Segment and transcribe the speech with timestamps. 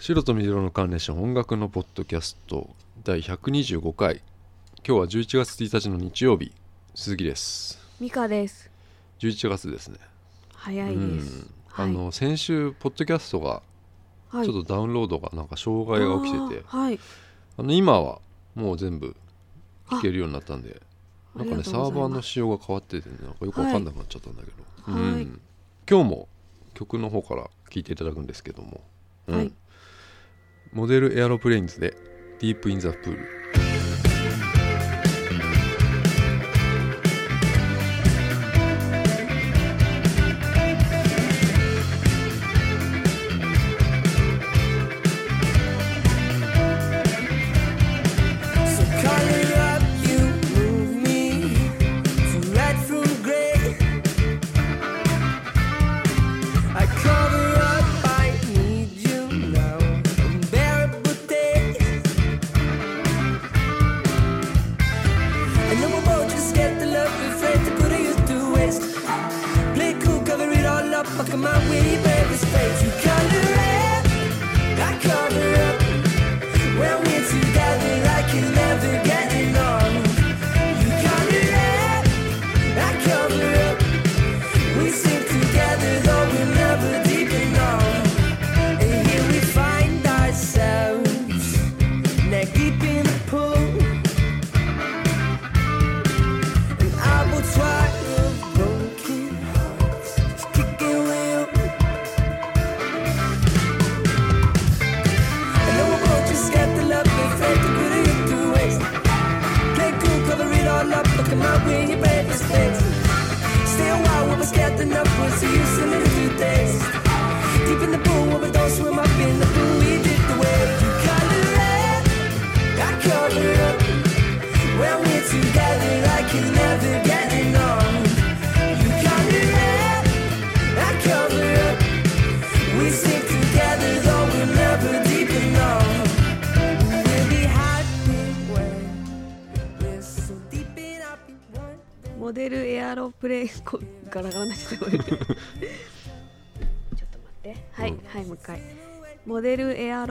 [0.00, 2.70] 白と緑の関連者音楽のポッドキャスト
[3.02, 4.22] 第125回。
[4.86, 6.52] 今日は11月1日の日曜日
[6.94, 7.80] 鈴木です。
[7.98, 8.70] ミカです。
[9.18, 9.98] 11月ですね。
[10.54, 11.50] 早いです、うん。
[11.74, 11.92] あはい。
[11.92, 13.60] の先週ポッドキャストが
[14.28, 14.46] はい。
[14.46, 17.00] ちょっとダウンロードがなんか障害が起きてて、あーはい。
[17.58, 18.20] あの今は
[18.54, 19.16] もう全部
[19.88, 20.80] 聞けるようになったんで
[21.34, 25.02] あなんかねサーバーの仕様が変わっててねなんかよくわかんなくなっちゃったんだけど、はい。
[25.02, 25.40] うん。
[25.90, 26.28] 今日も
[26.74, 28.80] 曲の方から聴いていただくんですけども、
[29.26, 29.36] うん。
[29.38, 29.52] はい
[30.72, 31.94] モデルエアロプレインズで
[32.40, 33.26] 「ディープ・イン・ザ・プール」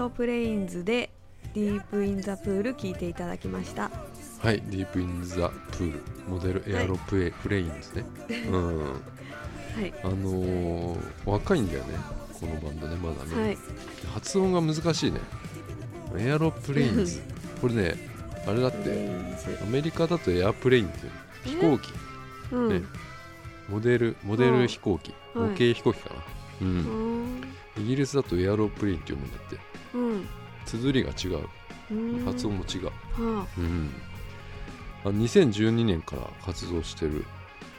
[0.07, 1.09] ロプレインズで
[1.53, 3.91] ディープインザプール聞いていただきました。
[4.39, 8.05] はい「ディープ・イン・ザ・プール」モデルエアロプレイ,、プレインズね。
[8.49, 8.77] うん。
[8.91, 8.93] は
[9.81, 9.93] い。
[10.03, 11.95] あのー若いんだよね
[12.39, 13.57] このバンドねまだね、はい。
[14.13, 15.19] 発音が難しいね。
[16.17, 17.21] エアロプレインズ。
[17.59, 17.95] これね
[18.47, 19.09] あれだって
[19.61, 20.99] アメリカだとエアプレインって
[21.43, 21.91] 飛行機。
[22.53, 22.81] うん、ね。
[23.67, 25.11] モデルモデル飛行機。
[25.33, 25.49] はい。
[25.49, 26.15] 模型飛行機かな、
[26.61, 26.77] ううん
[27.41, 27.41] ん
[27.79, 29.57] イギリスだとエアロプレインって読むんだって。
[29.93, 30.27] うん。
[30.65, 31.47] 綴りが違う。
[31.91, 32.25] うん。
[32.25, 33.91] 発音も違う、はうん、
[35.05, 37.25] あ2012年から活動してる。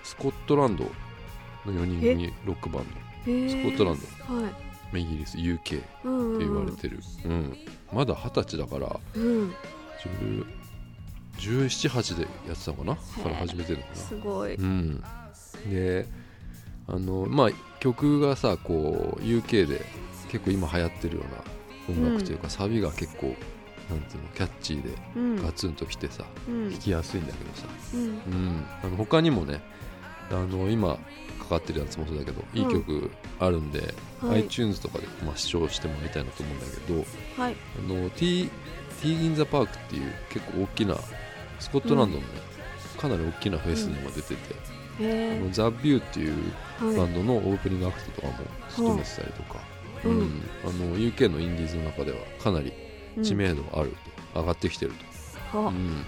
[0.02, 2.84] スコットランドの4人組ロックバンあ
[3.28, 3.46] へえ。
[3.46, 3.98] ドスコットラン
[4.28, 4.34] ド。
[4.34, 4.54] はい。
[4.90, 7.54] ドイギリス UK ってうんうん言われてる、うん。
[7.92, 9.54] まだ二十歳だからうん。
[11.36, 12.96] 1718でやってたのかな？
[13.22, 13.96] から始めてるのかな？
[13.96, 14.54] すごい。
[14.54, 15.04] うん、
[15.68, 16.06] で
[16.88, 17.50] あのまあ
[17.80, 19.84] 曲がさこう UK で
[20.30, 23.34] 結構今流行ってるような音楽というか、サビが結構
[23.88, 25.42] なんていうのキャッチーでうん。
[25.42, 26.72] ガツンときてさうん。
[26.72, 28.00] 聴きやすいんだけどさ、うん。
[28.02, 29.62] うん、あの他にもね
[30.30, 30.98] あの今
[31.38, 33.10] かかってるやつもそうだけどいい曲
[33.40, 34.42] あるんで、はい。
[34.42, 37.56] iTunes とかで、まあ、視聴してもらいたいなと思うんだけどはい。
[37.78, 38.50] あの T,
[39.00, 40.96] T in the Park っていう結構大きな
[41.58, 42.26] スコットランドのね、
[42.98, 44.54] かなり大きなフェスにも出てて、
[44.98, 46.34] あのザ・ビューっていう
[46.80, 48.34] はいバンドのオープニングアクトとかも
[48.70, 49.60] 務めてたりとか、
[50.04, 50.20] ううん。
[50.22, 50.42] ん。
[50.64, 52.72] あの UK のインディーズの中ではかなり
[53.22, 53.94] 知名度がある
[54.34, 54.92] と、上がってきてる
[55.52, 56.04] と、はうん。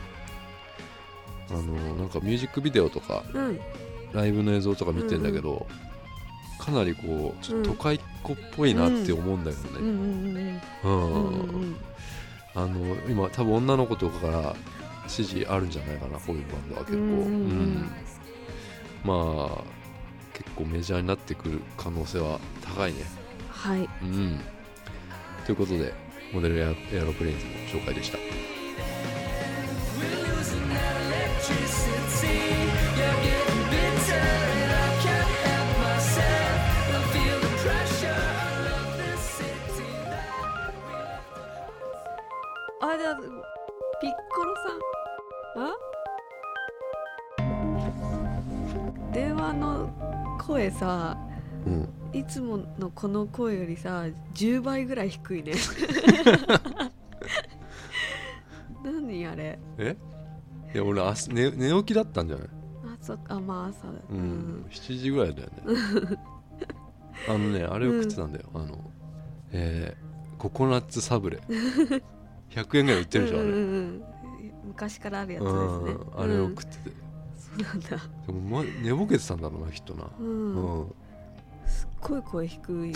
[1.51, 3.61] あのなんかミュージックビデオとかうん。
[4.13, 5.67] ライブの映像とか見てんだけど、
[6.59, 10.35] かなりこうちょっと都会っ子っぽいなって思うんだけどうん。
[10.35, 11.13] ね、うんうんうん。
[11.13, 11.63] うん。
[11.63, 11.77] うん
[12.53, 14.57] あの今多分女の子とかから
[15.07, 17.29] 支持あるんじゃないかなこういうバンドは結構、うんうんうん。
[17.29, 17.91] うん
[19.05, 19.65] まあ
[20.33, 22.99] 結構メジャーになってくる可能性は高いね。
[23.51, 23.89] はい。
[24.03, 24.41] うん。
[25.45, 25.93] ということで
[26.33, 28.19] モデルエアエアロプレインズの紹介でした
[50.81, 51.17] さ
[51.67, 51.89] うん。
[52.13, 54.05] いつものこの声よりさ
[54.35, 55.53] 10倍ぐらい低いね。
[58.83, 59.59] 何あれ？
[59.79, 59.97] え？
[60.75, 62.49] いや俺朝寝寝起きだったんじゃない？
[62.87, 65.55] あそっかあまあ朝だうん、7時ぐらいだよね。
[67.29, 68.91] あのねあれを食ってたんだよ、あの
[69.53, 71.41] えーココナッツサブレ。
[72.51, 74.03] 100円ぐらい売ってるでしょあれ、うんうんうん
[74.65, 75.59] 昔からあるやつですね。
[75.59, 76.97] うんあれをうん食ってて、
[77.59, 77.89] なんだ。
[78.27, 80.05] でも、ま、寝ぼけてたんだろうなきっとな。
[80.19, 80.83] う、うん。
[80.83, 80.95] ん、
[81.67, 82.95] すっごい声低いね。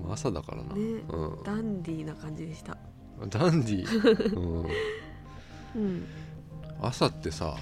[0.10, 0.80] 朝だからな、ね。
[1.08, 2.72] うダンディーな感じでした。
[3.24, 4.66] ん、ダンディー、 うん、
[5.76, 6.06] うん。
[6.80, 7.56] 朝ってさ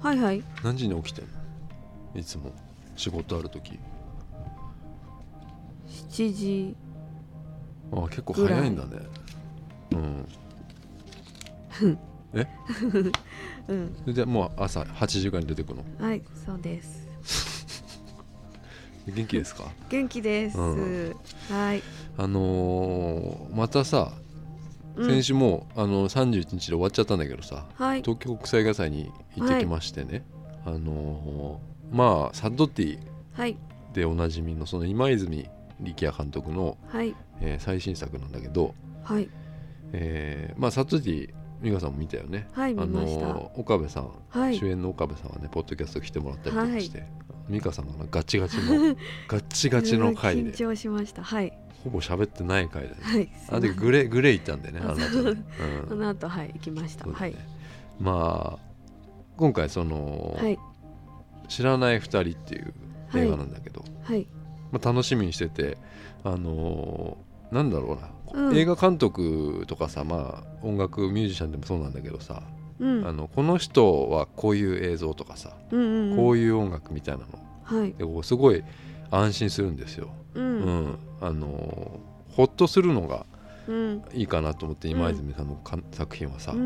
[0.00, 0.42] はいはい。
[0.62, 1.24] 何時に起きてん
[2.14, 2.20] の？
[2.20, 2.52] いつも。
[2.96, 3.78] 仕事ある時。
[5.88, 6.76] 7時。
[7.92, 8.98] あ結構早いんだね。
[9.92, 10.28] うん
[13.68, 13.94] うん。
[14.02, 15.84] それでもう朝8時ぐらいに出てくの？
[15.98, 17.08] はいそうです。
[19.06, 19.64] 元気ですか？
[19.88, 21.16] 元気です、うん。
[21.50, 21.82] はい、
[22.16, 24.12] あのーまたさ
[24.96, 25.08] うん。
[25.08, 28.02] 先週もう、あの31日で終わっちゃったんだけどさはい。
[28.02, 30.24] 東京国際映画祭に行ってきましてね、
[30.64, 32.98] あのーまあサッドティ
[33.34, 33.56] はい。
[33.94, 35.48] でおなじみのその今泉
[35.80, 37.14] 力也監督の、はい。
[37.40, 39.28] えー最新作なんだけど、はい。
[39.92, 41.30] えーまあサッドティ
[41.62, 42.48] 美香さんも見たよね。
[42.52, 44.56] はいあのー岡部さん、はい。
[44.58, 47.04] 主演の岡部さんはねポッドキャスト来てもらったりとかして、
[47.48, 48.96] 美香さんがなガチガチの
[49.28, 51.22] ガッチガチの回うんで緊張しました。
[51.22, 51.56] はい。
[51.84, 52.88] ほぼ喋ってない回で。
[52.88, 54.98] ねはいあでグレグレー行ったんでねあの後
[55.34, 55.44] ね、
[55.88, 55.98] そうん。
[56.00, 57.34] の後はい行きました、はい。
[58.00, 58.72] まあ
[59.36, 60.58] 今回その、はい。
[61.48, 62.72] 知らない2人っていう
[63.14, 64.26] 映画なんだけど、はい。
[64.72, 65.76] まあ、楽しみにしてて
[66.24, 67.98] あのーなんだろ
[68.34, 68.56] うな、うん。
[68.56, 72.42] 映画監督とかさまあ音楽ミュージシャンでもそうなんだけどさ、
[72.80, 73.06] うん。
[73.06, 76.16] あのこの人はこういう映像とかさ、うんうんうん。
[76.16, 77.38] こういう音楽みたいなの。
[77.64, 77.92] はい。
[77.92, 78.64] でこうすごい
[79.10, 80.60] 安心するんですよ、ううん。
[80.86, 83.26] んあのーほっとするのが
[83.68, 84.02] うん。
[84.14, 86.62] いいかなと思って今泉さんのか、作品はさ、うんう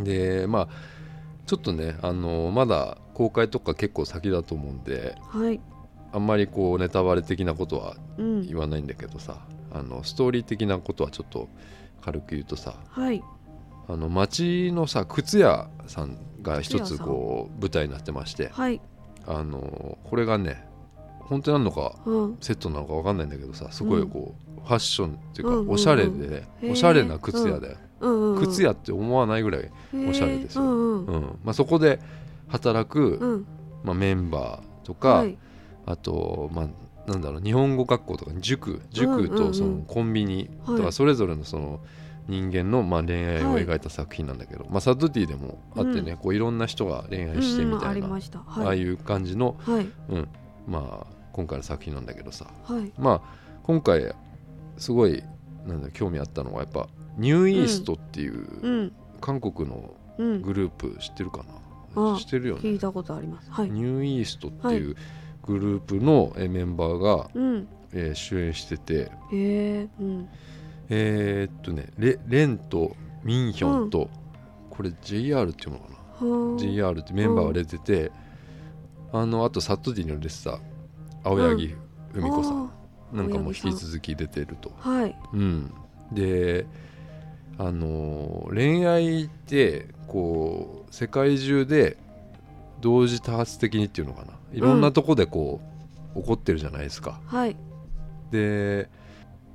[0.00, 0.04] ん。
[0.04, 0.68] でまあ
[1.44, 5.60] ちょっとねあのまだ公開とか結構先だと思うんではい。
[6.12, 8.46] あんまりこうネタバレ的なことはうん。
[8.46, 9.36] 言わないんだけどさ
[9.76, 11.48] あのストーリー的なことはちょっと
[12.02, 13.22] 軽く言うとさはい。
[13.88, 18.80] あの町のさ靴屋さんが一つこう舞台になってましてはい。
[19.26, 20.66] あのこれがね
[21.20, 22.36] 本当になのかうん。
[22.40, 25.70] セットなのか分かんないんだけどさすごいこう、ファッションっていうか、うんうんうん。
[25.72, 29.70] おしゃれで、おしゃれな靴屋だよ、うんうん靴屋って思わないぐらい、
[30.08, 30.64] おしゃれですよ。
[30.64, 31.14] うんうん。
[31.14, 31.22] うん。
[31.44, 31.98] まあ、そこで
[32.48, 33.46] 働く、うん。
[33.84, 35.38] まあ、メンバーとか、はい。
[35.86, 36.68] あと、まあ、
[37.06, 40.82] なんだろう日本語学校とか塾塾とそのコンビニとはい。
[40.82, 41.80] かそれぞれのその
[42.28, 43.66] 人間のまあ恋愛をはい。
[43.66, 48.18] 描いた作品なんだけど、まあ、サッドティでもあってね、こういろんな人が恋愛してみたいな、あ
[48.56, 48.78] あはい。
[48.78, 49.88] いう感じの、はい。
[50.08, 50.28] うん。
[50.66, 52.92] まあ、今回の作品なんだけどさ、はい。
[52.98, 54.12] まあ、今回
[54.76, 55.22] すごい
[55.66, 58.92] なんだ興味あったのはやっぱニューイーストっていううん。
[59.20, 60.42] 韓国のうん。
[60.42, 61.44] グループ知ってるか
[61.94, 62.62] あな、知ってるよね。
[62.62, 63.52] 聞いたことあります。
[63.52, 63.70] はい。
[63.70, 64.96] ニューイーストっていう
[65.46, 67.68] グループのえーメンバーが、うん。
[67.92, 68.94] えー主演してて。
[69.02, 70.28] へえうん。
[70.88, 74.08] えーっとねレレンとミンヒョンと、
[74.70, 75.84] これ JR っていうのか
[76.20, 76.58] な、はあ。
[76.58, 78.12] JR ってメンバーが出てて、
[79.12, 80.58] あのあとサットディに出てた
[81.24, 81.74] 青柳
[82.12, 82.70] 文子さん、
[83.12, 84.72] なんかも引き続き出てると。
[84.78, 85.16] はい。
[85.32, 85.72] うん、
[86.12, 86.66] で
[87.58, 91.96] あのー恋愛ってこう世界中で
[92.80, 94.34] 同時多発的にっていうのかな。
[94.52, 95.60] いろんなとこでこ
[96.14, 97.20] う、起こってるじゃないですか。
[97.26, 97.56] はい。
[98.30, 98.88] で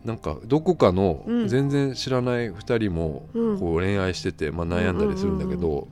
[0.05, 1.47] なんかどこかのうん。
[1.47, 3.59] 全然知らない2人もうん。
[3.59, 5.87] こう恋愛してて、まあ、悩んだりするんだけど、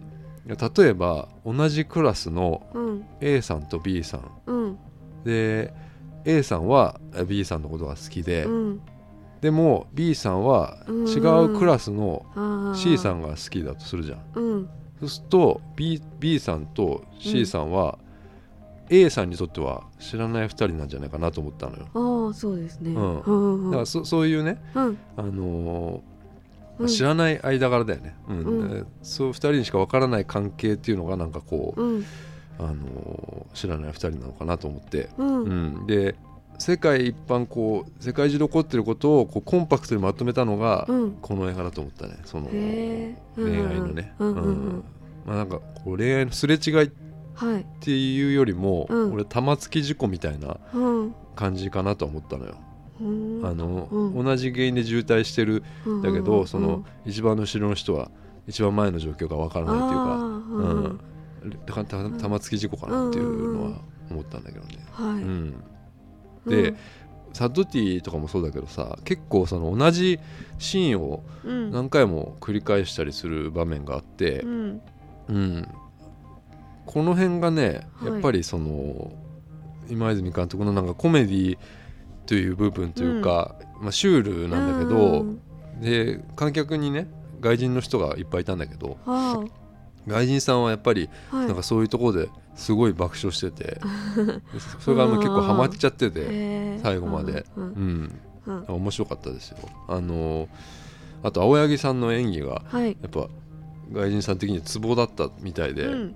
[0.46, 3.06] 例えば同じクラスのうん。
[3.22, 4.32] A さんと B さん。
[4.48, 4.78] うん。
[5.24, 5.74] で
[6.26, 8.82] A さんは B さんのことが好きで、うん。
[9.42, 11.20] でも B さんは違
[11.54, 14.20] うクラスの C さんが好きだとするじゃん。
[14.36, 17.98] うんそうすると B, B さんと C さんは、
[18.90, 21.88] A さんにとっては知らない2人なんじゃないかなと思ったのよ。
[21.94, 22.92] ああそうですね。
[22.92, 23.72] うん。
[23.72, 24.98] だからそそういうね、うん。
[25.16, 26.02] あのー
[26.80, 26.88] うん。
[26.88, 28.40] 知らない間柄だよね、うん。
[28.40, 28.78] うん。
[28.78, 32.06] えそう2人にしか分からない関係っていうのがなんかこう、うん。
[32.58, 35.44] あのー知らない2人なのかなと思って、うん。
[35.44, 35.48] う
[35.84, 36.16] ん、で
[36.60, 41.12] 世界一般こう世界中で起こってることをこうコンパクトにまとめたのが、うん。
[41.22, 42.20] この映画だと思ったね。
[42.26, 44.44] そのへえ恋愛のね、うんうんうん。
[44.44, 44.84] うん。
[45.26, 46.92] まあ、なんかこう恋愛のすれ違いっ
[47.34, 47.66] はい。
[47.80, 49.14] ていうよりも、うん。
[49.14, 51.16] 俺玉突き事故みたいなうん。
[51.36, 52.56] 感じかなと思ったのよ、
[53.00, 53.42] うん。
[53.46, 54.26] あの、うん。
[54.26, 58.12] 同じ原因で渋滞してるうんだけど、うんその一番後ろの人は
[58.48, 61.10] 一番前の状況がわからないっていうか、
[61.68, 65.58] だからた玉突き事故かなっていうのは思ったんだけどね、はい、うん、で
[67.34, 70.20] サッドティとかもそうだけどさ結構その同じ
[70.58, 71.72] シーンをうん。
[71.72, 74.82] 何回も繰り返したりする場面があってう、ん。
[75.30, 75.68] うん、
[76.86, 78.12] この辺がねはい。
[78.14, 79.12] やっぱりその、
[79.90, 81.58] 今泉監督のなんかコメディ
[82.26, 85.42] という部分というか、まあ、シュールなんだけど、うん。
[85.80, 87.08] で観客にね
[87.40, 89.46] 外人の人がいっぱいいたんだけどは
[90.08, 92.30] 外人さんはやっぱりなんかそういうところで
[92.60, 93.80] すごい爆笑してて、で
[94.80, 97.46] それがもう結構ハマっちゃってて、最後まで。
[97.56, 98.20] うんうん、
[98.68, 98.76] うん。
[98.76, 99.58] 面白かったですよ。
[99.88, 100.48] あの
[101.24, 102.98] あと青柳さんの演技がはい。
[103.02, 103.28] やっぱ
[103.92, 106.16] 外人さん的にツボだったみたいで、うん。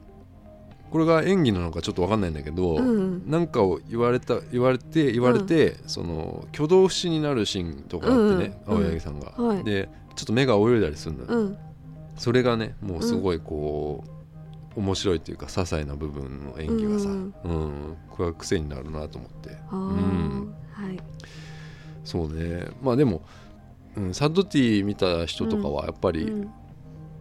[0.92, 9.64] これが演技なのかちょっと分かんないんだけど、うんなんかを言われた言われて言われて、その挙動不審になるシーンとかあってね、うん青柳さんが、はい。
[9.64, 11.58] でちょっと目が泳いだりするのよ、うん。
[12.16, 14.10] それがねもうすごいこう、
[14.76, 17.22] 面白いっていうか些細な部分の演技がさ、ううん
[17.92, 19.58] んこれは癖になるなと思って。
[19.72, 20.54] うん。
[20.72, 21.00] はい。
[22.04, 22.68] そうね。
[22.82, 23.22] まあでも、
[23.96, 26.50] うん、サッドティ見た人とかはやっぱりうん。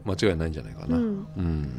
[0.05, 1.27] 間違いないんじゃないかな、ううん。
[1.63, 1.71] ん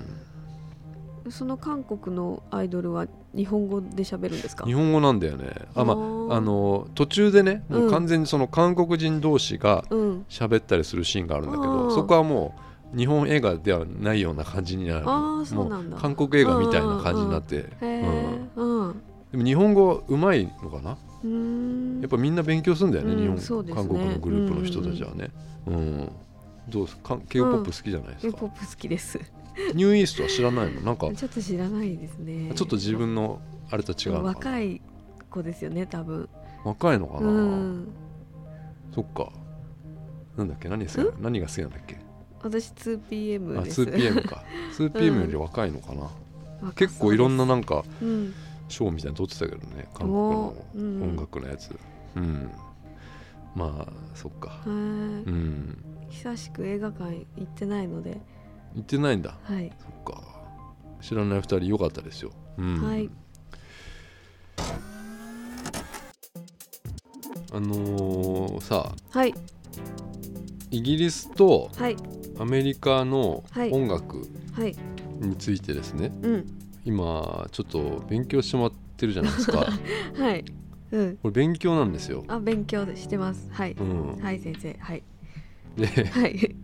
[1.29, 4.65] その韓国のアイドルは日本語で喋るんですか？
[4.65, 5.51] 日本語なんだよね。
[5.75, 6.33] あまあー。
[6.33, 10.25] ああの途中でねもう完全にその韓国人同士がうん。
[10.29, 12.61] 喋ったりするシーンがあるんだけどそこはもう
[12.95, 15.09] 日本映画ではないような感じになる。
[15.09, 15.97] ああそうなんだ。
[15.97, 18.95] 韓国映画みたいな感じになって、うんう
[19.31, 20.91] でも日本語うまいのかな？
[20.91, 23.73] やっぱみんな勉強するんだよね、うん日本、ね。
[23.73, 25.31] 韓国のグループの人たちはね、
[25.65, 26.11] うん
[26.69, 29.19] どうですか K-POP 好きじゃないですか、K-POP 好きです。
[29.73, 30.81] ニューイーストは知らないの？
[30.81, 32.51] なんかちょっと知らないですね。
[32.53, 34.81] ちょっと自分のあれと違う若い
[35.29, 36.29] 子ですよね多分。
[36.63, 37.87] 若いのかな、うん。
[38.93, 39.31] そっか。
[40.37, 40.69] なんだっけ？
[40.69, 41.97] 何が好きな何が好きなんだっけ？
[42.43, 43.83] 私 2PM あです。
[43.83, 44.43] 2PM か。
[44.77, 46.09] 2PM より若いのかな、
[46.61, 48.33] 若結構いろんななんかうん
[48.67, 51.71] 賞みたいなの撮ってたけどね韓国の音楽のやつ。
[52.15, 52.51] うん、
[53.55, 54.61] まあそっか。
[54.65, 55.77] うん。
[56.09, 58.21] 久しく映画館行ってないので。
[58.75, 59.37] 行ってないんだ。
[59.43, 59.71] はい。
[59.79, 60.23] そっか。
[61.01, 62.81] 知らない2人良かったですよ、うん。
[62.81, 63.09] はい。
[67.51, 69.33] あのーさはい。
[70.71, 71.95] イギリスとはい
[72.43, 73.71] アメリカのはい。
[73.71, 74.75] 音楽はい。
[75.21, 76.45] についてですね、うん。
[76.83, 79.59] 今ちょっと勉強してもらってるじゃないですか。
[80.19, 80.43] はい。
[80.91, 81.17] うん。
[81.23, 83.47] これ勉強なんですよ、あ勉強してます。
[83.49, 83.71] はい。
[83.79, 84.75] うん、はい先生。
[84.77, 85.03] はい。
[85.77, 86.55] で はい。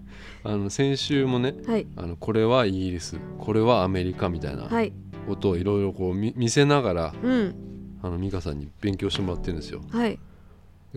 [0.44, 1.88] あの先週もねはい。
[1.96, 4.92] あのこれはイギリスこれはアメリカみたいなはい。
[5.30, 7.56] ことをいろいろこう見見せながらうん。
[8.02, 9.80] あの美香さんに勉強してもらってるんですよ。
[9.92, 10.20] はい。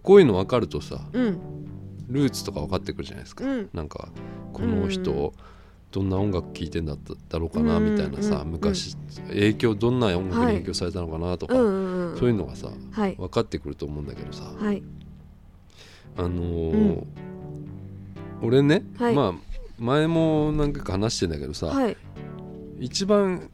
[0.02, 1.38] こういうの分かるとさうん
[2.08, 3.68] ルーツとか分かってくるじゃないですか、うん。
[3.72, 4.08] なんか
[4.52, 5.32] この人、
[5.90, 7.92] どんな音楽聴いてんだっただろうかなうん。
[7.92, 8.52] みたいなさ、うん。
[8.52, 8.96] 昔
[9.28, 13.16] 影響どんな音楽に影響されたのかなとか、そういうのがさはい。
[13.16, 14.82] 分かってくると思うんだけどさ、はい。
[16.16, 17.06] あの
[18.42, 19.14] 俺ね、はい。
[19.14, 21.96] まあ前も何回か話してんだけどさ、はい。
[22.80, 23.50] 一番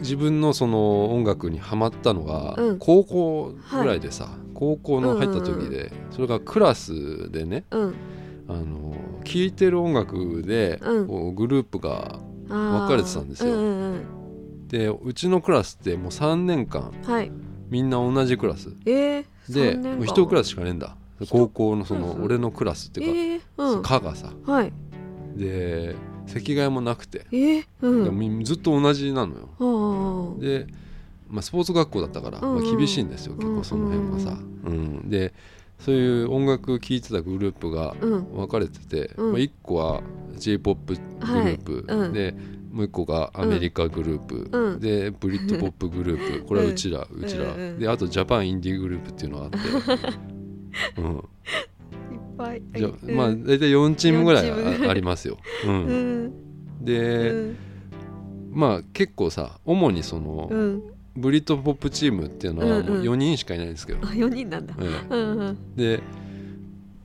[0.00, 2.78] 自分のその音楽にハマったのがうん。
[2.78, 7.94] 高校ぐらいでさ、高校の入った時で、それがクラスでねうん。
[8.48, 13.54] あの聴いてる音楽で、グループが分かれてたんですよ。
[13.54, 14.00] うんうん
[14.66, 17.32] でうちのクラスってもう3年間うんはい。
[17.70, 18.74] みんな同じクラス。
[18.84, 19.96] えー、で三年間。
[19.96, 20.96] もう1クラスしかねえんだ。
[21.30, 23.82] 高校のその俺のクラスっていうえー、うん。
[23.82, 24.32] がさ。
[24.44, 24.72] はい。
[25.36, 25.94] で
[26.26, 28.44] 席替えもなくて、えー、うん。
[28.44, 30.36] ずっと同じなのよ。
[30.38, 30.66] で、
[31.28, 32.64] まあ、スポーツ学校だったから、うんうん。
[32.64, 35.08] まあ、厳しいんですよ結構その辺はさ、うん。
[35.08, 35.34] で
[35.78, 38.32] そういう音楽聴いてたグループがうん。
[38.32, 39.32] 分かれてて、うん。
[39.32, 40.02] まあ、1個は
[40.36, 42.06] j p o p グループ、はい。
[42.06, 42.12] うん。
[42.12, 42.34] で
[42.72, 44.80] もう1個がアメリカグループ、うん。
[44.80, 46.44] でブリッドポップグループ。
[46.46, 49.58] これはうちら、うちら、うんうんであとジャパンインディーグループっていうのがあって、
[51.00, 51.22] うん、いっ
[52.36, 52.62] ぱい。
[52.74, 53.16] じゃうん。
[53.16, 54.62] まあ大体4チームぐらい4チーム。
[54.64, 55.38] ぐらいあありますよ。
[55.64, 56.32] う、うんん。
[56.84, 57.56] で、うん。
[58.52, 60.82] まあ結構さ主にその、うん
[61.18, 62.96] ブリッドポップチームっていうのはもううん。
[62.98, 64.74] うん4人しかいないんですけど、あ四人なんだ。
[64.80, 65.14] ええ。
[65.14, 65.76] うんうん。
[65.76, 66.02] で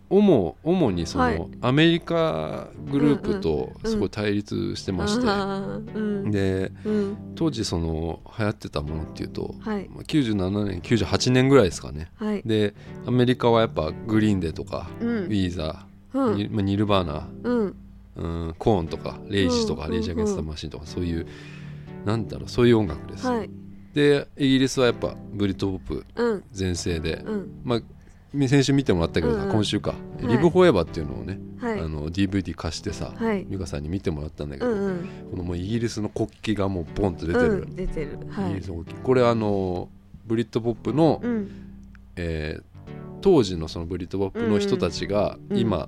[0.10, 1.48] 主主にその、はい。
[1.62, 6.32] アメリカグループとうんすごい対立してまして、あーうん。
[6.32, 7.18] でうん。
[7.36, 9.90] 当時その流行ってたものっていうと、はい。
[9.90, 12.12] まあ97年98年ぐらいですかね。
[12.16, 12.44] はい。
[12.46, 12.76] で
[13.08, 15.08] アメリカはやっぱグリーンデーとか、うん。
[15.08, 16.38] ウィーザー、うん。
[16.38, 17.76] ニまあニルバーナうん。
[18.16, 19.92] うん、コーンとかレイジとか、うん。
[19.92, 21.26] レイジ・アゲンスト・マシンとかそういう
[22.06, 23.50] なんだろうそういう音楽です、はい
[23.94, 26.44] でイギリスはやっぱブリットポップうん。
[26.52, 27.62] 全盛で、うん。
[27.64, 27.82] まあ
[28.48, 29.52] 先週見てもらったけどさ、うんうん。
[29.54, 30.28] 今週か、い。
[30.28, 31.80] リブ・フォーエバーっていうのをね、はい。
[31.80, 33.46] あの DVD 貸してさ、はい。
[33.48, 35.10] 美香さんに見てもらったんだけど、うんうん。
[35.30, 38.18] このもうイギリスの国旗がもうボンと出てる、うん、出てる。
[38.30, 38.52] はい。
[38.52, 38.98] イギリスの国旗。
[39.04, 39.90] これあの
[40.26, 41.52] ブリットポップの、うん。
[42.16, 42.64] えー
[43.22, 45.58] 当時のそのブリットポップの人たちがうん。
[45.58, 45.88] 今、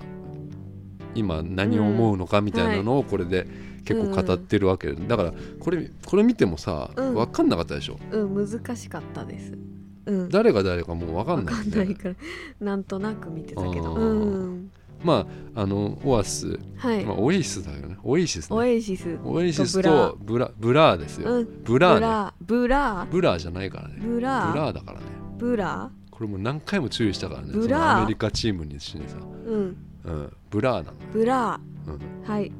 [1.14, 3.46] 今何を思うのかみたいなのをこれで
[3.86, 7.14] 結構語ってるわけで、だからこれこれ見てもさ、うん。
[7.14, 7.98] 分かんなかったでしょ？
[8.10, 9.56] うん難しかったです。
[10.04, 10.28] うん。
[10.28, 12.14] 誰が誰かもう分かわんないかんないから
[12.60, 13.94] なんとなく見てたけど。
[13.94, 14.70] うん
[15.04, 17.98] まああのオアシス、はい、まあ、オエイシスだよね。
[18.02, 19.18] オエシスオねエシス。
[19.22, 20.50] オエシスととブラ。
[20.56, 21.62] ブラーですよ、うん。
[21.64, 22.00] ブラーね。
[22.00, 23.96] ブラブラブラーじゃないからね。
[24.00, 25.06] ブラブラーだからね。
[25.36, 27.48] ブラこれもう何回も注意したからね。
[27.52, 29.76] ブラアメリカチームにしにさ、うん。
[30.04, 32.50] うん、ブラーなの、ブラうん、はい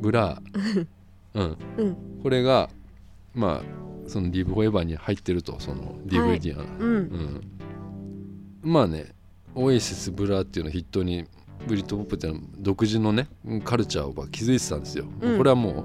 [0.00, 0.40] ブラ。
[0.52, 0.86] ー、
[1.34, 1.96] うん、うん。
[2.22, 2.70] これが
[3.34, 6.94] まあその DV フォーエバーに入ってるとその DVD が、うん。
[6.94, 7.40] うん。
[8.62, 9.12] まあね
[9.54, 11.24] オエシスブラーっていうのを筆頭に
[11.66, 13.28] ブリットポップっていうのは独自のね
[13.64, 15.38] カルチャーを築いてたんですよ、うん。
[15.38, 15.84] これはも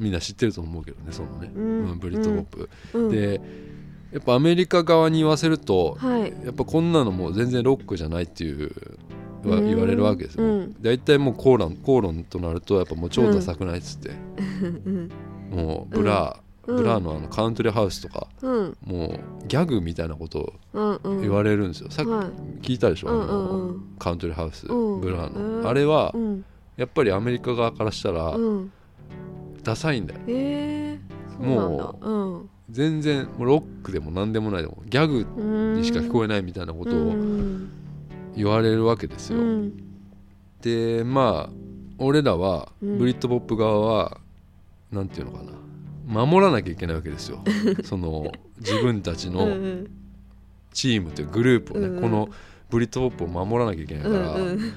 [0.00, 1.90] うみんな知ってると思うけどねそのね、うん。
[1.90, 3.10] うんブリットポップ、うん。
[3.10, 3.40] で
[4.12, 6.32] やっぱアメリカ側に言わせると、はい。
[6.44, 8.70] やっぱこんなのもう全然ロックじゃないっていう
[9.44, 10.76] 言われるわけですよ、うん。
[10.80, 15.10] 大体もう口論口論となるとやっぱもう超ダサくないっつって、うん。
[15.50, 16.76] もうブラー、うん。
[16.76, 18.76] ブラーのあのカントリーハウスとかうん。
[18.84, 22.26] もうギャグみたいなことを言われるんですよ、さっきはい。
[22.62, 25.00] 聞いたでしょ、うんあのカントリーハウス、うん。
[25.00, 25.68] ブラーの、うん。
[25.68, 26.44] あれはうん。
[26.76, 28.72] やっぱりアメリカ側からしたらうん。
[29.62, 30.20] ダサいんだよ。
[30.28, 32.50] えー、もうん。
[32.70, 35.18] 全然もうロックでも何でもないでもギャグ
[35.78, 37.70] にしか聞こええないみたいなことうをん
[38.36, 39.72] 言われるわけですよ、うん。
[40.62, 41.52] でまあ
[41.98, 42.98] 俺らはうん。
[42.98, 44.20] ブリットポップ側は、
[44.92, 45.52] なんていうのかな。
[46.06, 47.42] 守らなきゃいけないわけですよ。
[47.84, 49.34] その自分たちうん
[49.82, 49.88] の
[50.72, 52.28] チームというグループをね、うんこの
[52.68, 54.72] ブリットポップを守らなきゃいけないから、うんうん。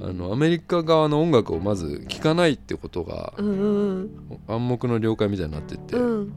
[0.00, 4.10] あのアメリカ側の音楽をまず聴かないってことがうんうん。
[4.46, 6.32] 暗黙の了解みたいになってって、うん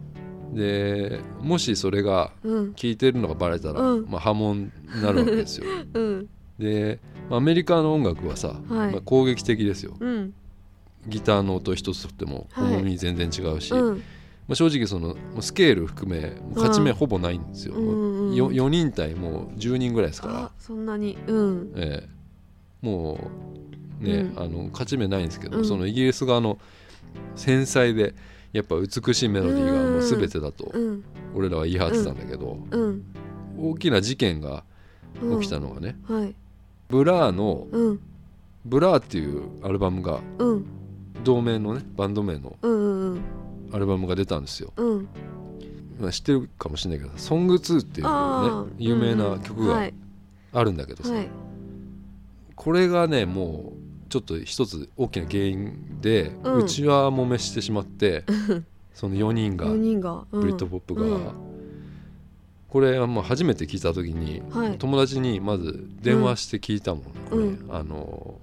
[0.53, 2.74] でもしそれがうん。
[2.74, 4.05] 聴いてるのがバレたら、うん。
[4.10, 5.65] まあ、波紋になるわけですよ。
[5.93, 6.29] うん。
[6.60, 8.91] でまあアメリカの音楽はさ、はい。
[8.91, 9.96] まあ、攻撃的ですよ。
[10.00, 10.34] うん。
[11.08, 12.75] ギターの音一つとってもはい。
[12.75, 13.97] 重み全然違うし、うん。
[14.47, 18.36] まあ、正直そのスケール含め勝ち目ほぼないんですよ、うんうんうん。
[18.36, 20.34] よ 4, 人対もう10人ぐらいですから。
[20.45, 21.17] あ、そんなに。
[21.28, 21.71] うん。
[21.75, 22.10] ええ。
[22.86, 23.32] も
[24.02, 24.43] うね、うん。
[24.43, 25.65] あの勝ち目ないんですけど、うん。
[25.65, 26.60] そのイギリス側の
[27.36, 28.13] 繊細で
[28.53, 31.03] やっぱ美しいメロディーがもう全てだとうん。
[31.33, 33.03] 俺らは言い張ってたんだけど、うん。
[33.57, 34.63] 大きな事件が
[35.21, 35.39] うん。
[35.41, 36.35] 起きたのがね、はい。
[36.89, 37.99] ブラーのうん
[38.65, 40.65] 「ブラー」っていうアルバムがうん。
[41.23, 42.57] 同名のねバンド名の
[43.71, 45.07] アルバムが出たんですよ、うん。
[45.99, 48.07] まあ、知ってるかもしれないけど「ソング2っていう
[48.67, 49.93] ね有名な曲がはい。
[50.51, 51.29] あるんだけどさ、はい。
[52.55, 53.81] これがねもう
[54.12, 56.67] ちょっと一つ大きな原因で、ううん。
[56.67, 58.26] ちは揉めしてしまって
[58.93, 61.21] その4人が4人がブリットポップが、うん。
[62.67, 64.78] これはもう初めて聞いた時に、はい。
[64.78, 68.36] 友達にまず電話して聞いたもんね、こあの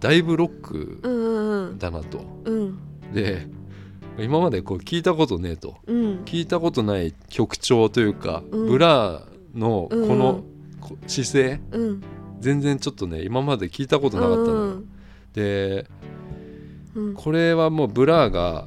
[0.00, 2.78] だいぶロックだなと、うん。
[3.14, 3.46] で
[4.18, 5.76] 今までこう聞いたことねえと。
[5.86, 5.96] うん。
[6.24, 8.68] 聞いたことない曲調というか、うん。
[8.68, 9.24] ブラー
[9.56, 10.18] のこうん。
[10.18, 10.44] の
[10.80, 12.02] こ姿勢うん
[12.40, 14.88] 全然ちょっとね今まで聞いたことなかったのよ、うん
[15.34, 15.86] で
[16.94, 17.14] うん。
[17.14, 18.66] これはもうブラーが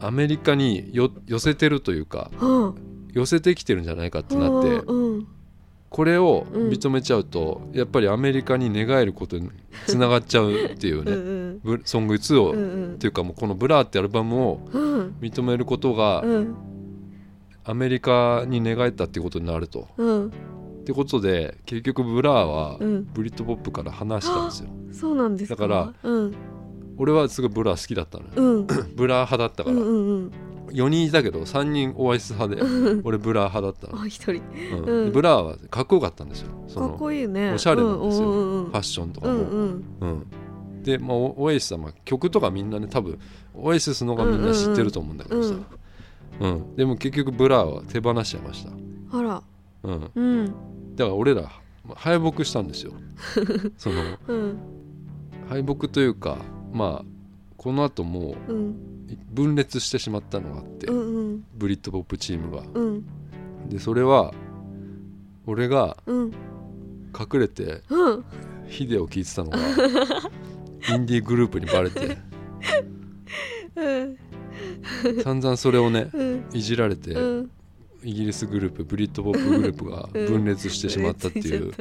[0.00, 2.74] アメリカによ寄せてるというかは
[3.12, 5.26] 寄せてきてるんじゃないかってあなってうん
[5.90, 6.68] これをうん。
[6.68, 9.50] 認めちゃうとやっぱりアメリカに寝返ることに
[9.86, 11.78] つながっちゃうっていううんねうん。
[11.78, 15.14] ブソング2を、うんうっんていうかもうこの「ブラー」ってアルバムをうん。
[15.20, 16.54] 認めることがうん。
[17.64, 19.88] アメリカに寝返ったっていうことになると。
[20.88, 23.04] うんってことで結局ブラーはうん。
[23.12, 24.70] ブリットポップから離したんですよ。
[24.92, 25.68] そうなんですか？
[25.68, 26.34] だからうん。
[26.96, 28.30] 俺はすごいブラー好きだったのよ。
[28.36, 28.66] うん。
[28.66, 29.76] ブラー派だったから。
[29.76, 30.32] うんうん
[30.68, 33.00] 4人いたけど3人オアシス派でうん。
[33.02, 34.02] 俺ブラー派だったの。
[34.02, 34.42] あ一人。
[34.76, 34.84] うん。
[34.84, 35.04] うん。
[35.06, 36.50] でブラーはかっこよかったんですよ。
[36.68, 37.52] そかっのこいいね。
[37.52, 38.30] おしゃれなんですよ。
[38.30, 38.70] うんうんうん。
[38.70, 39.84] ファッションとかも、うんうん。
[40.00, 40.06] う
[40.80, 40.82] ん。
[40.82, 43.18] で、まあ、オオエシスはまあ曲とかみんなね多分
[43.54, 45.54] オエシスの方がみんな知ってると思うんだけどさ、
[46.40, 46.76] うん。
[46.76, 48.70] でも結局ブラーは手放しちゃいました、
[49.18, 49.42] あら
[49.82, 50.46] うん、だうん。
[50.96, 51.42] から俺ら
[51.84, 52.92] まあ敗北したんですよ。
[53.78, 54.58] そのうん。
[55.48, 56.38] 敗北というか
[56.72, 57.04] まあ
[57.56, 58.52] この後もう
[59.32, 61.44] 分裂してしまったのがあって、うんうん。
[61.56, 62.62] ブリットポップチームが。
[62.74, 63.04] うん。
[63.68, 64.32] でそれは
[65.46, 66.32] 俺がうん。
[67.18, 68.24] 隠れてうん。
[68.68, 69.58] ヒデを聴いてたのが
[70.94, 72.18] インディーグループにバレて
[73.76, 74.16] うん。
[75.22, 76.44] 散々それをねうん。
[76.52, 77.50] いじられて、うん
[78.04, 81.72] イギリスグループブリッドポップグループが分裂してしまったっていう、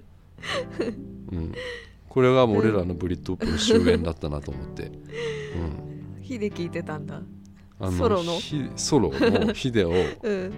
[1.32, 4.90] うん、ここれがもう俺らのブリッドポップの終焉だったなと思って、う
[6.20, 7.22] ん、火で聞いてたんだ。
[7.80, 8.34] あソロの。
[8.40, 9.92] ひソロのヒデを
[10.24, 10.54] うん。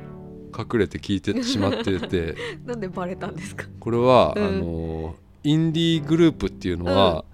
[0.58, 2.36] 隠れて聞いてしまってて。
[2.66, 3.66] なんでバレたんですか？
[3.80, 4.44] これは、うん。
[4.46, 7.26] あのインディーグループっていうのは、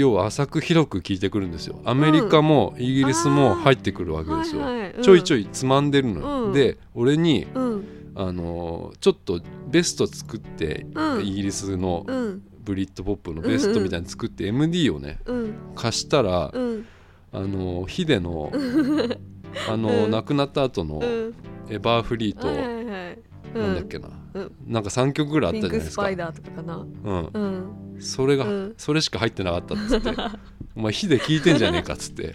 [0.00, 1.80] 要は浅く広く聞いてくるんですよ。
[1.84, 4.90] アメリカもイギリスも入ってくるわけですよ、はいはい。
[4.92, 5.02] うん。
[5.02, 6.52] ちょいちょいつまんでるの、うん。
[6.52, 7.84] で俺にうん。
[8.16, 11.26] あのちょっとベスト作って、うん。
[11.26, 12.42] イギリスのうん。
[12.62, 15.54] ブリッドポップのベストみたいに作って MD をねうん。
[15.74, 16.86] 貸したら、うん。
[17.32, 18.52] あのヒデの
[19.68, 20.10] あの、うん。
[20.10, 21.34] 亡くなった後のうん。
[21.68, 23.18] エバーフリーと、はいはいはい。
[23.54, 23.62] うん。
[23.62, 24.52] なんだっけな、うん。
[24.66, 26.02] なんか3曲ぐらいあっピンクたじゃないですか。
[26.02, 26.76] スパイダーとかかな。
[26.76, 28.74] うん、うんそれが、うん。
[28.76, 30.10] それしか入ってなかったっつって。
[30.74, 32.34] お前火で聞いてんじゃねえかっつって、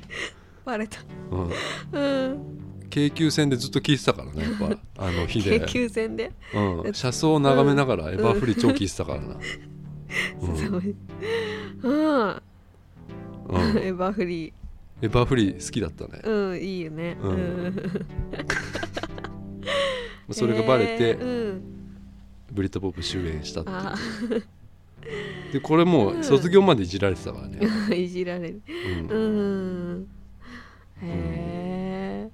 [0.65, 0.99] バレた。
[1.32, 1.49] うん、
[1.91, 2.56] うん。
[2.89, 5.60] 京急線でずっと聞いてたからねやっぱあの火で。
[5.62, 6.32] 京、急線で。
[6.54, 9.38] うん、車窓を眺めながらエバーフリー超聞いてたからな、
[10.41, 10.58] うん。
[10.58, 10.95] すごい
[11.84, 11.89] う。
[11.89, 12.41] ん。
[13.47, 14.47] うん、エバーフリ。
[14.49, 14.54] ー
[15.01, 16.21] エバーフリー好きだったね。
[16.23, 17.17] うんいいよね。
[17.21, 17.32] うん。
[17.32, 17.75] うん。
[20.32, 21.75] それがバレて、へーうん
[22.51, 24.43] ブリッドポップ終焉したってあいう
[25.54, 27.60] でこれもう卒業までいじられてたからね、
[27.96, 28.62] いじられる。
[29.12, 29.15] うん。
[29.15, 29.18] う
[29.98, 30.08] ん。
[31.02, 32.30] へ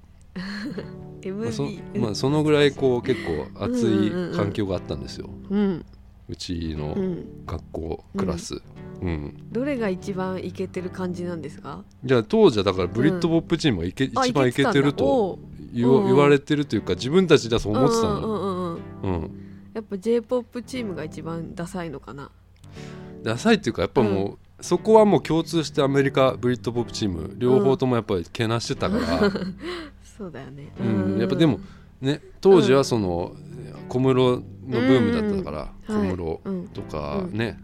[1.24, 5.84] えまあそ MD まあ、そのぐらいこう結構熱い環境があったんですよ、うん。
[6.28, 7.44] うちのうん。
[7.46, 8.60] 学校クラス、
[9.00, 9.36] うん。
[9.52, 11.84] どれが一番イケてる感じなんですか？
[12.04, 15.38] じゃあ当時はだからブリッドポップチームがいけ、あ一番いけてると
[15.72, 19.30] 言うんうんわ言われてるというか自分たちではそう思ってたの、うんうんうんうんうん、
[19.74, 22.30] やっぱ J−POP チームが一番ダサいのかな
[23.22, 29.30] ダサいっていうかやっぱもう、そこはもう共通してアメリカブリッドポップチーム両方ともやっぱりけなしてたから、
[30.16, 30.72] そうだよね。
[30.80, 31.18] うん。
[31.18, 31.60] やっぱでも
[32.00, 33.34] ね当時はその
[33.88, 36.00] 小室のブームだったから、うん。
[36.00, 36.10] うん。
[36.10, 37.58] 小室うんとかね、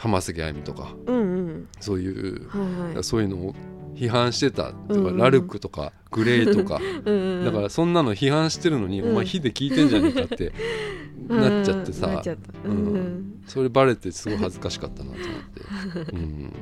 [0.00, 1.20] 浜崎あゆみとかうんう
[1.52, 1.68] ん。
[1.78, 3.04] そういう、はいはい。
[3.04, 3.54] そういうのを
[3.94, 5.16] 批判してたとか、うんうん。
[5.18, 6.80] ラルクとかグレイとか。
[7.04, 7.44] うんうん。
[7.44, 9.10] だからそんなの批判してるのに、うん。
[9.12, 10.52] お前火で聞いてんじゃねえかって
[11.28, 12.22] なっちゃってさ、
[12.64, 16.52] うんそれバレてすごい恥ずかしかったなと思って、 うん、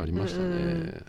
[0.00, 1.02] ありましたね。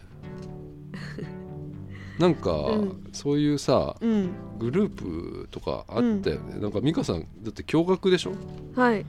[2.17, 3.03] なんか、うん。
[3.13, 4.29] そういうさうん。
[4.57, 8.33] グループとかあったよね、なんか美香さんだって驚愕でしょ？
[8.75, 9.05] はい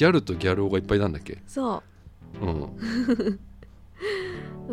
[0.00, 1.82] ギャルとギャル男がいっぱいいたんだっけ、そ
[2.40, 2.46] う。
[2.46, 2.68] ん、う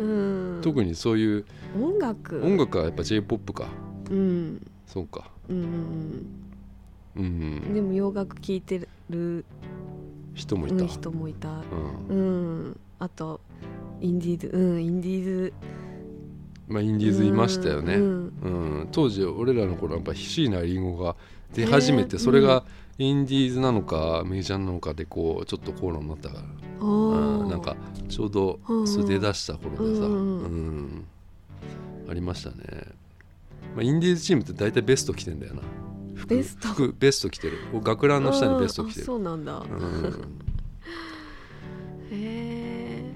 [0.00, 0.62] うん。
[0.62, 1.44] 特にそういう
[1.78, 2.42] 音楽。
[2.42, 3.68] 音楽はやっぱ j p o p か。
[4.10, 4.66] うん。
[4.86, 5.30] そうか。
[5.50, 6.26] うん
[7.14, 9.44] うんでも洋楽聴いてる
[10.32, 11.62] 人もいた、うん人もいた。
[12.08, 12.16] うん。
[12.16, 12.80] うん。
[12.98, 13.42] あと
[14.00, 15.52] インディーズうんインディーズ。
[16.68, 18.02] まあ、インディーズいましたよね、うう
[18.48, 18.80] ん。
[18.84, 18.88] ん。
[18.92, 21.16] 当時俺らの頃やっぱ椎名林檎が
[21.52, 22.64] 出始めて、ねそれが
[22.98, 26.42] インディーズなのかメジャーなのかでこうちょっと口論になったから、
[26.80, 27.76] うんなんか
[28.08, 31.04] ちょうどそれ出だした頃でさ、ううんん。
[32.10, 32.56] ありましたね、
[33.74, 35.62] まあ、インディーズチームって大体ベスト着てんだよな。
[36.14, 36.68] 服ベスト？
[36.68, 37.58] 服ベスト着てる。
[37.72, 39.06] 学ランの下にベスト着てる。
[39.06, 39.58] そうなんだ。
[39.58, 40.38] うん。
[42.10, 43.12] へえ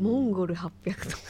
[0.00, 0.70] モンゴル800
[1.08, 1.22] とか。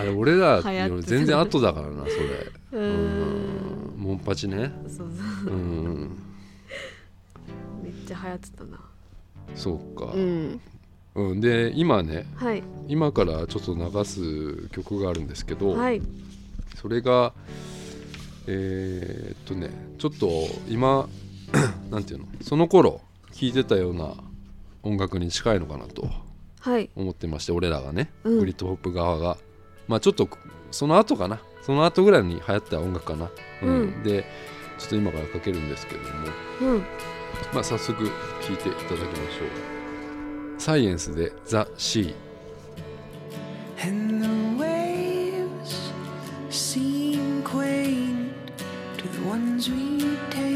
[0.00, 0.60] あれ俺ら
[1.02, 2.80] 全然後だからなそれ。
[2.80, 3.94] ううん。
[3.96, 4.72] モンパチね。
[4.88, 5.10] そう
[5.44, 5.54] そう。
[5.54, 6.00] うん。
[6.02, 6.23] め
[8.04, 8.80] っちゃ流行ってたな。
[9.54, 10.60] そうか、うん。
[11.16, 12.62] うん、で今ねはい。
[12.88, 16.02] 今からちょっと流す曲があるんですけど、はい。
[16.76, 17.32] それが
[18.46, 20.28] えーっとねちょっと
[20.68, 21.08] 今
[21.90, 23.00] なんていうのその頃
[23.32, 24.14] 聴いてたような
[24.82, 26.08] 音楽に近いのかなと
[26.60, 26.90] はい。
[26.96, 28.38] 思ってまして俺らがね、うん。
[28.40, 29.36] ブリッドホップ側が。
[29.86, 30.28] まあちょっと
[30.70, 31.40] その後かな。
[31.62, 33.30] その後ぐらいに流行った音楽かな、
[33.62, 34.02] うん。
[34.02, 34.24] で
[34.78, 36.08] ちょっと今からかけるんですけども。
[36.62, 36.84] うん
[37.52, 42.14] ま、早速聴いていただきましょう「サイエンス」で「ザ・シー」
[49.24, 50.53] Ones we take.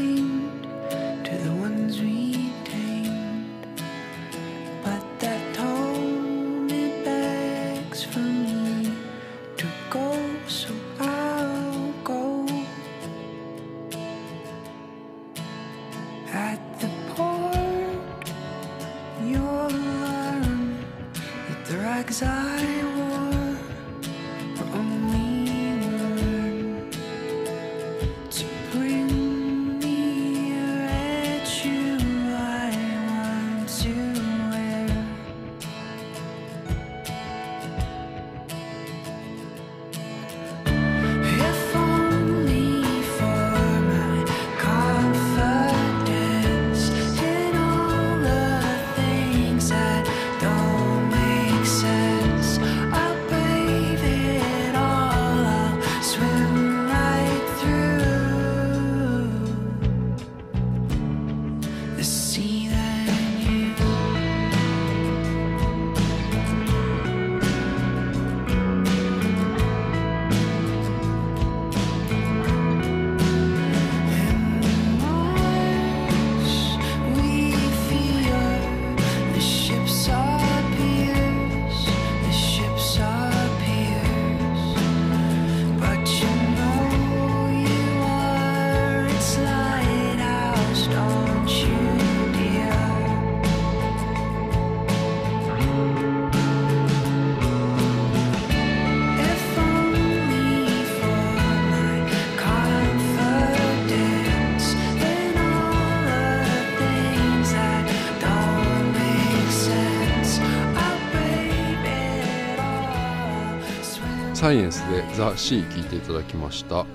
[114.39, 116.85] サイエンスで「ザ・シー」聞いていただきました、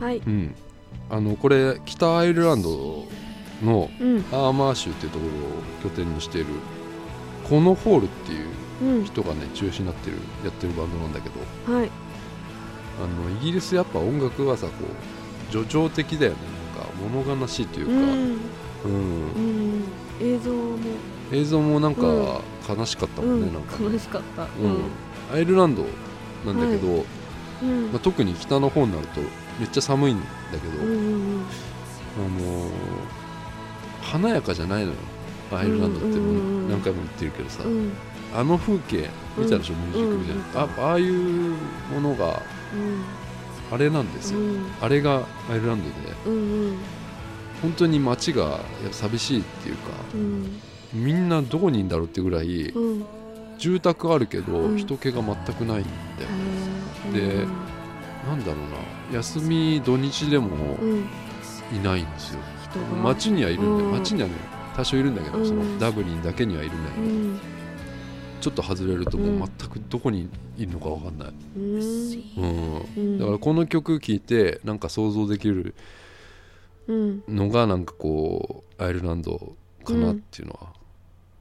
[0.00, 0.18] はい。
[0.24, 0.54] うん、
[1.10, 3.04] あのこれ北アイルランド
[3.64, 4.24] のうん。
[4.30, 6.46] アーマー州っていうところを拠点にしている
[7.48, 8.46] コノホールっていう
[8.98, 9.04] うん。
[9.04, 11.30] 人がね中心になってるやってるバンドなんだけ
[11.66, 11.74] ど。
[11.76, 11.90] はい。
[13.02, 14.72] あのイギリスやっぱ音楽はさこ
[15.50, 16.38] う叙情的だよね。
[16.78, 16.92] なんか
[17.26, 18.00] 物悲しいというか、うん。
[18.00, 18.10] うん。
[19.32, 19.84] うん。
[20.22, 20.78] 映像も。
[21.32, 22.78] 映像もなんかうん。
[22.78, 23.92] 悲しかったうもんね、んなんかね。
[23.92, 24.42] 悲しかった。
[24.42, 24.48] うん。
[25.34, 25.84] アイルランド
[26.44, 27.04] なんだけど、
[27.62, 27.92] うん。
[27.92, 29.20] まあ、特に北の方になると
[29.58, 31.44] めっちゃ寒いんだけど、うんうん
[32.16, 32.70] あのー
[34.02, 34.96] 華やかじゃないのよ。
[35.52, 36.70] アイルランドってうんうんうんうん。
[36.70, 37.92] 何回も言ってるけどさ、うん。
[38.36, 41.12] あの風景見たでしょ、ミュージックビデオ、あああいう
[41.92, 42.42] ものが
[43.72, 44.66] あれなんですよ、うん。
[44.80, 46.16] あれがアイルランドで。
[46.26, 46.76] うんうん。
[47.62, 48.60] 本当に街が
[48.92, 50.60] 寂しいっていうかうん。
[50.92, 53.04] みんなどこにいんだろうってぐらいうん
[53.58, 54.76] 住宅あるけどうん。
[54.76, 55.84] 人気が全くないんだよ、
[57.14, 57.40] へー。
[57.40, 57.46] で
[58.26, 59.18] なんだろうな。
[59.18, 60.78] 休み土日でも
[61.72, 62.40] いないんですよ。
[63.02, 63.88] 街にはいるんだよ。
[63.88, 63.92] うん。
[63.92, 64.34] 街にはね
[64.76, 65.46] 多少いるんだけど、うん。
[65.46, 67.38] そのダブリンだけにはいるんだけど、うん。
[68.40, 73.18] ちょっと外れるともう全くどこにいるのか分かんない、うん。
[73.18, 75.74] だからこの曲聴いてなんか想像できる
[76.88, 77.22] うん。
[77.28, 80.72] のがなんかこうアイルランドかなっていうのは、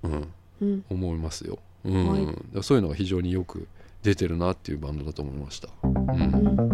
[0.04, 0.28] うん。
[0.62, 0.86] うん。
[0.90, 2.08] 思いますよ、うん。
[2.10, 3.68] はいそういうのが非常によく
[4.04, 5.92] 出てるなっていうバンドだと思いました、うん。
[5.92, 6.74] うん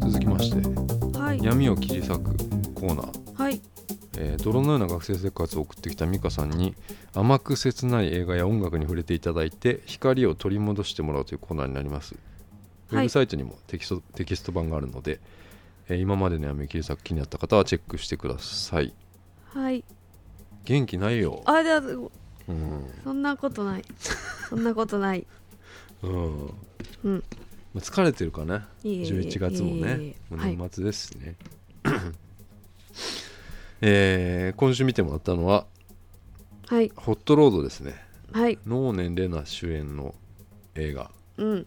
[0.00, 1.44] 続きましてはい。
[1.44, 2.36] 闇を切り裂く
[2.74, 3.42] コーナー。
[3.42, 3.60] はい。
[4.18, 6.74] えー泥のような学生生活を送ってきた美香さんに
[7.14, 12.14] 甘く切ない映画や音楽に触れていただいて光を取り戻してもらうというコーナーになります、
[12.90, 15.20] ウェブサイトにもテキストテキスト版があるので、
[15.88, 18.94] えー今までの闇切り裂く気になった方はチェックしてください。
[19.52, 19.84] はい。
[20.64, 22.90] 元気ないよ、あじゃあうん。
[23.04, 23.84] そんなことない。
[24.48, 25.26] そんなことない。
[26.02, 26.46] うん。
[27.04, 27.24] うん。
[27.74, 29.04] まあ疲れてるかねいえいえ。
[29.04, 31.36] 11月もね年末ですしね、
[33.80, 35.66] えー今週見てもらったのは
[36.68, 36.90] はい。
[36.96, 37.94] ホットロードですね。
[38.32, 38.58] はい。
[38.66, 40.14] 能年玲奈主演の
[40.74, 41.10] 映画。
[41.36, 41.66] うん。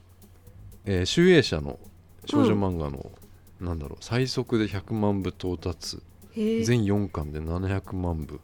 [0.85, 1.79] えー集英社の
[2.25, 3.11] 少女漫画の、
[3.59, 5.99] なんだろう最速で100万部到達。
[6.35, 8.39] 全4巻で700万部。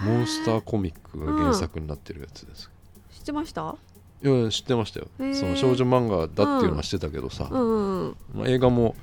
[0.00, 2.70] モンスターコミックが原作になってるやつです、
[3.10, 3.76] 知ってました？
[4.22, 5.08] いや知ってましたよ。
[5.34, 7.60] その少女漫画だっていうのは知ってたけどさ、うん。
[7.60, 8.94] うんまあ、映画も、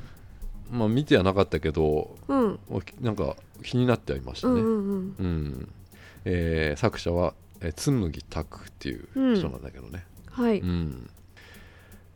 [0.71, 2.59] まあ、見てはなかったけどうん。
[3.01, 5.69] なんか気になってはいましたね、うんうんうん。
[6.25, 10.61] えー作者は、えー、紬拓っていう人なんだけどね、はい。
[10.61, 11.09] うん。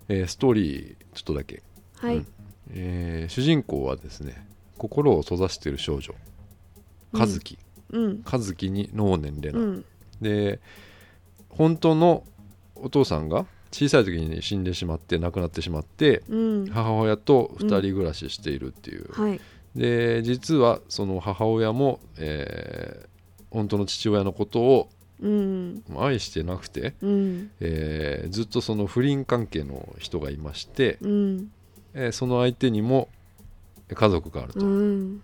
[0.08, 1.62] えーストーリーちょっとだけ。
[1.97, 2.17] はい。
[2.17, 2.28] うん
[2.74, 6.14] えー主人公はですね心を閉ざしている少女
[7.14, 7.58] 和樹、
[7.92, 8.24] うん。
[8.30, 9.86] 和樹に能年玲奈、うん。
[10.22, 10.60] で
[11.50, 12.24] 本当の
[12.76, 16.66] お父さんが小さい時に死んでしまって亡くなってしまってうん。
[16.68, 19.40] 母親と2人暮らししているっていう、はい。
[19.76, 23.12] で実はその母親も、えー
[23.52, 25.84] 本当の父親のことをうん。
[25.98, 27.52] 愛してなくて、うん。
[27.60, 31.52] えーずっとその不倫関係の人がいまして、うん
[31.94, 33.10] えーその相手にも
[33.94, 35.22] 家族があると、うん。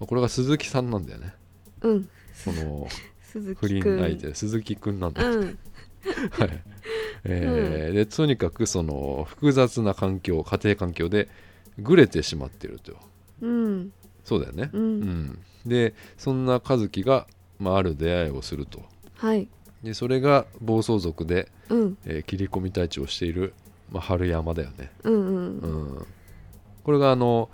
[0.00, 1.34] これが鈴木さんなんだよね。
[1.82, 2.08] うん。
[2.34, 2.88] その
[3.22, 3.98] 鈴不倫木くん。
[4.00, 4.34] 相手。
[4.34, 5.22] 鈴木くんなんだ。
[5.22, 5.58] よ、うん。
[6.30, 6.64] はい。
[7.24, 11.28] えーでとにかくその複雑な環境家庭環境で
[11.78, 12.96] ぐれてしまってると。
[13.40, 13.92] うん。
[14.24, 15.38] そうだよね、ううんん。
[15.64, 17.26] でそんな和樹が、
[17.58, 18.82] まあ、ある出会いをすると。
[19.14, 19.48] はい。
[19.82, 21.98] でそれが暴走族で、うん。
[22.04, 23.54] えー切り込み隊長をしている、
[23.90, 25.98] まあ、春山だよね、うんううん。
[25.98, 26.06] ん、
[26.84, 27.48] これがあの、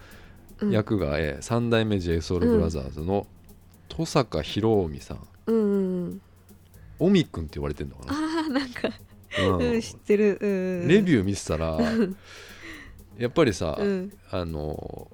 [0.60, 0.70] うん。
[0.70, 3.26] 役が、えー三代目 j ソ o ルブラザーズの
[3.90, 5.18] 登坂博臣さん。
[5.46, 6.20] うんうん
[7.00, 8.88] オミくんって言われてるのかな、ああなんか
[9.40, 9.58] うん。
[9.74, 10.38] うん知ってる。
[10.40, 10.46] う
[10.86, 11.78] んレビュー見てたら
[13.18, 14.12] やっぱりさ、うん。
[14.30, 15.10] あの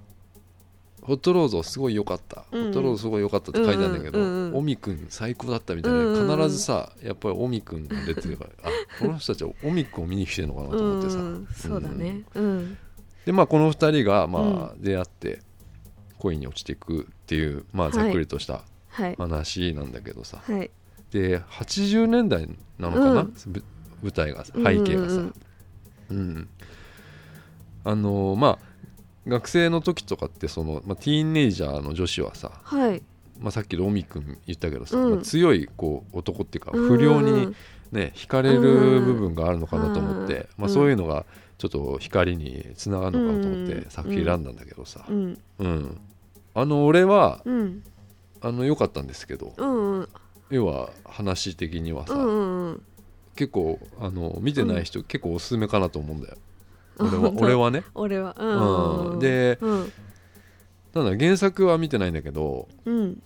[1.03, 2.61] ホットロードすごい良かった、うん。
[2.61, 12.25] うんホットロードすごい良かったって書いてあるんだけど、うんうんうんオミくん最高だったみたいな、うんうんうん必ずさやっぱりオミくんが出てるから あこの人たちはオミくんを見に来てるのかなと思ってさ、うんそうだね。
[12.35, 12.77] うん。
[13.25, 15.41] でまあこの2人がまあ出会って
[16.19, 19.15] 恋に落ちていくっていうまあざっくりとしたはい。
[19.17, 20.71] 話なんだけどさ、はい。
[21.13, 23.31] で80年代なのかな、
[24.03, 25.35] 舞台がさ背景がさ、うん
[26.11, 26.49] うん
[27.83, 28.70] あのまあ
[29.27, 33.03] 学生の時とかってその、まあ、ティーンネイジャーの女子はさ、はい。
[33.39, 35.15] まあ、さっきのオミ君言ったけどさ、うん。
[35.15, 36.97] まあ強いこう男っていうかうん。
[36.97, 37.55] 不良に、
[37.93, 40.47] ね、惹かれる部分があるのかなと思って、うん。
[40.59, 41.27] まあ、そういうのが
[41.59, 43.91] ちょっと光につながるのかなと思ってうん。
[43.91, 45.39] 作品選んだんだけどさ、うん。
[45.59, 46.01] うん。
[46.55, 47.83] あの俺はうん。
[48.43, 50.09] あの良かったんですけど、うんうん。
[50.51, 52.83] 要は話的にはさ、うん。
[53.37, 56.37] 結構あの見てない人、結構おすすめかなと思うんだよ
[57.01, 57.33] 俺は。
[57.37, 57.85] 俺はね。
[57.95, 58.37] 俺は。
[58.39, 58.49] うん。
[58.51, 59.19] うん。
[59.61, 59.83] うん。
[59.83, 59.93] うん
[60.93, 63.23] だ原作は見てないんだけどうん。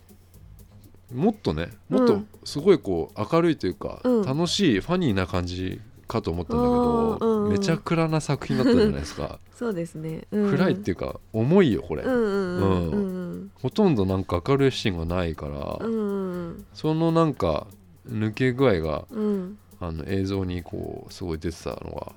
[1.15, 2.29] もっとねもっとうん。
[2.45, 4.23] すごいこう明るいというか、うん。
[4.25, 7.45] 楽しいファニーな感じかと思ったんだけあど、ーうん。
[7.45, 7.53] うん。
[7.53, 10.51] めちゃ暗な作品だったじゃないですか、 そうですね、うん。
[10.51, 12.91] 暗いっていうか重いよこれ、うんうんうん。
[12.91, 12.97] う
[13.37, 13.51] ん。
[13.63, 16.65] ほとんどなんか明るいシーンがないから、うんうん。
[16.75, 17.67] そのなんか
[18.07, 22.13] 抜け具合がうんあの映像にこうすごい出てたのが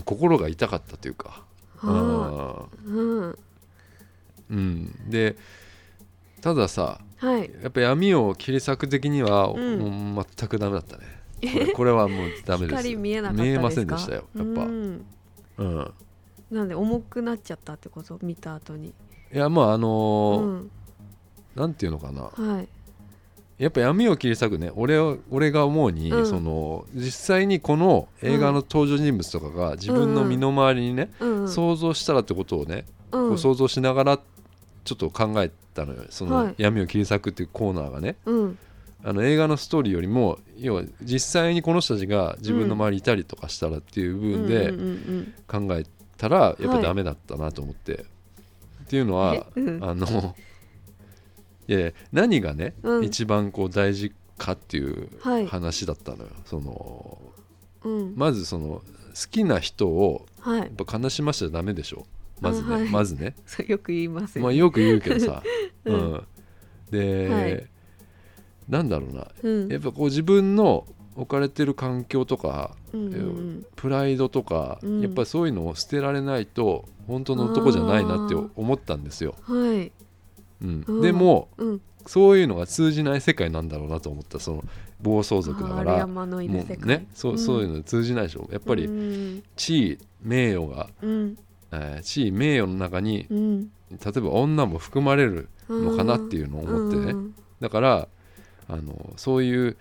[0.00, 1.44] 心が痛かったというか、
[1.76, 3.18] はあうん。
[3.28, 3.36] うん。
[4.50, 5.36] うん、で
[6.40, 7.50] たださはい。
[7.62, 9.78] やっぱ闇を切り裂く的には、うん。
[10.14, 11.04] もう全くダメだったね。
[11.52, 12.82] これこれはもうダメです。
[12.82, 13.60] 光見えなかったですか？
[13.60, 14.62] 見えませんでしたよやっぱ。
[14.64, 15.04] うん。
[15.58, 15.92] うん。
[16.50, 18.18] なんで重くなっちゃったってこと？
[18.22, 18.88] 見た後に。
[19.32, 20.70] いやまああうのーん。
[21.54, 22.22] なんていうのかな。
[22.22, 22.68] はい
[23.58, 24.72] やっぱ闇を切り裂くね。
[24.74, 26.26] 俺を俺が思うに、うん。
[26.26, 31.40] その実際にこの映画の登場人物とかが自分の身の回りにね、うん。
[31.42, 31.48] うん。
[31.48, 33.28] 想像したらってことをね、うん。
[33.28, 34.18] こう想像しながら
[34.84, 36.02] ちょっと考えたのよ。
[36.10, 36.46] そはい。
[36.48, 38.16] の闇を切り裂くっていうコーナーがね。
[38.26, 38.58] うん。
[39.04, 44.80] あの映画のストーリーよりも要は実際にこの人たちが自分の周りにいたりとかしたらっていう部分でうん。
[44.80, 45.34] うん。
[45.68, 45.84] 考え
[46.16, 49.60] たらやっぱダメだったなと思って、っていうのはえ？
[49.60, 49.84] うん。
[49.84, 50.34] あの
[51.68, 53.04] いやいや何がね、うん。
[53.04, 55.46] 一番こう大事かっていうはい。
[55.46, 57.18] 話だったのよ、その
[57.84, 57.98] うん。
[57.98, 58.82] うんまずその好
[59.30, 60.58] きな人をはい。
[60.60, 62.06] やっぱ悲しましちゃダメでしょ？
[62.40, 62.88] まずね、あはい。
[62.88, 63.36] まずね。
[63.68, 65.42] よく言いますよまあ、よく言うけどさ、
[65.84, 66.14] う うん。
[66.14, 66.22] ん
[66.90, 67.66] で、はい。
[68.68, 69.28] なんだろうな。
[69.42, 69.68] うん。
[69.68, 75.00] やっぱこう自分の置かれてる環境とかうんうんプライドとか、うん。
[75.02, 79.92] やっぱりそういうのを捨てられないと本当の男じゃないなって思ったんですよ、はい
[80.62, 80.84] うん。
[80.86, 81.00] うん。
[81.02, 81.80] でもうん。
[82.06, 84.64] そういうのが通じない世界なんだろうなと思ったその
[85.00, 86.06] 暴走族だから。
[86.06, 86.26] もう
[86.86, 88.48] ねそうそういうの通じないでしょ。
[88.52, 89.42] やっぱりうん。
[89.56, 91.38] 地位名誉が、うん。
[91.72, 93.70] えー地位名誉の中にうん。
[93.90, 97.34] 例えば女も含まれるのかなっていうのを思ってね、うん。
[97.60, 98.08] だから
[98.68, 99.76] あのそういう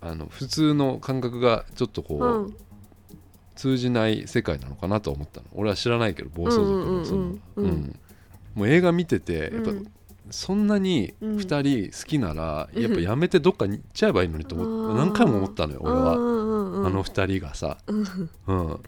[0.00, 2.56] あの普通の感覚がちょっとこう、うん。
[3.56, 5.46] 通じない世界なのかなと思ったの。
[5.54, 7.98] 俺は知らないけど暴走族のそのうん。
[8.54, 9.86] もう映画見ててやっぱうん
[10.30, 11.36] そんなにうん。
[11.36, 12.82] 2人好きならうん。
[12.82, 16.00] やっぱやめてどっかに行っちゃえばいいのにと思って何回も思ったのよ俺は。
[16.04, 16.16] はあ
[16.90, 18.02] の2人がさ、うん、
[18.46, 18.78] 2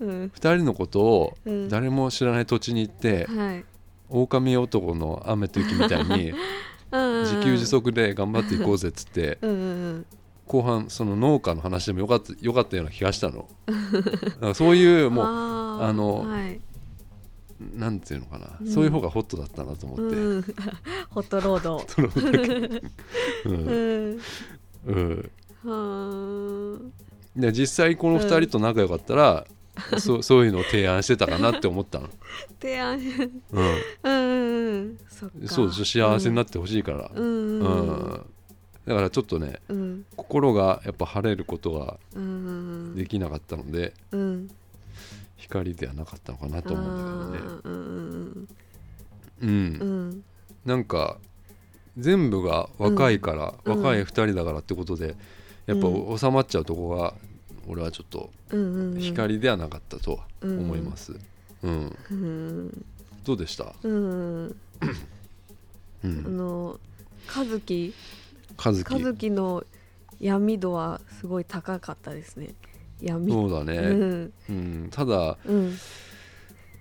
[0.00, 0.30] うん。
[0.34, 1.68] 人のことをうん。
[1.68, 3.64] 誰も知らない土地に行ってはい。
[4.10, 6.32] 狼男の雨と雪みたいに
[7.22, 10.06] 自給自足で頑張っていこうぜっつってうんうん
[10.46, 13.48] 後半その農家の話でもよかったよかったような気がしたの。
[14.54, 16.60] そういうもうあのはい
[17.74, 18.66] なんていうのかな、うん。
[18.66, 20.42] そういう方がホットだったなと思って、うん。
[21.10, 21.86] ホットロード。
[23.44, 24.16] ううん。
[24.16, 25.30] ん。
[25.64, 25.72] う
[26.76, 26.92] ん。
[27.36, 29.46] で実際この2人と仲良かったら、
[29.98, 32.08] そうそういうのを提案してたかなって思ったの、
[32.60, 32.98] 提案。
[32.98, 33.02] う
[34.02, 35.84] うんうんそそうでしょ。
[35.84, 37.24] 幸せになってほしいから、うん。
[37.24, 38.26] うんうん
[38.86, 40.04] だからちょっとねうん。
[40.14, 42.94] 心がやっぱ晴れることがうん。
[42.94, 44.50] できなかったのでうん
[45.44, 47.60] 光ではなかったのかなと思うんだけどね。
[47.64, 48.48] うん
[49.42, 49.50] うん、う
[49.86, 50.24] ん。
[50.64, 51.18] なんか
[51.98, 53.76] 全部が若いから、うん。
[53.76, 55.16] 若い2人だからってことで
[55.66, 55.86] やっぱ
[56.18, 57.14] 収まっちゃうとこが
[57.66, 58.30] 俺はちょっと
[58.98, 61.14] 光ではなかったとは思います、
[61.62, 61.96] うん。
[62.10, 62.84] うん。
[63.24, 64.46] どうでした、うん。
[64.46, 64.54] う
[66.04, 66.80] あん、の
[67.26, 67.94] 和樹。
[68.62, 68.84] 和樹。
[68.84, 69.64] 和樹の
[70.20, 72.54] 闇度はすごい高かったですね
[73.04, 73.32] 闇。
[73.32, 74.32] そうだね、うん。
[74.48, 75.76] うん、ただ、うん。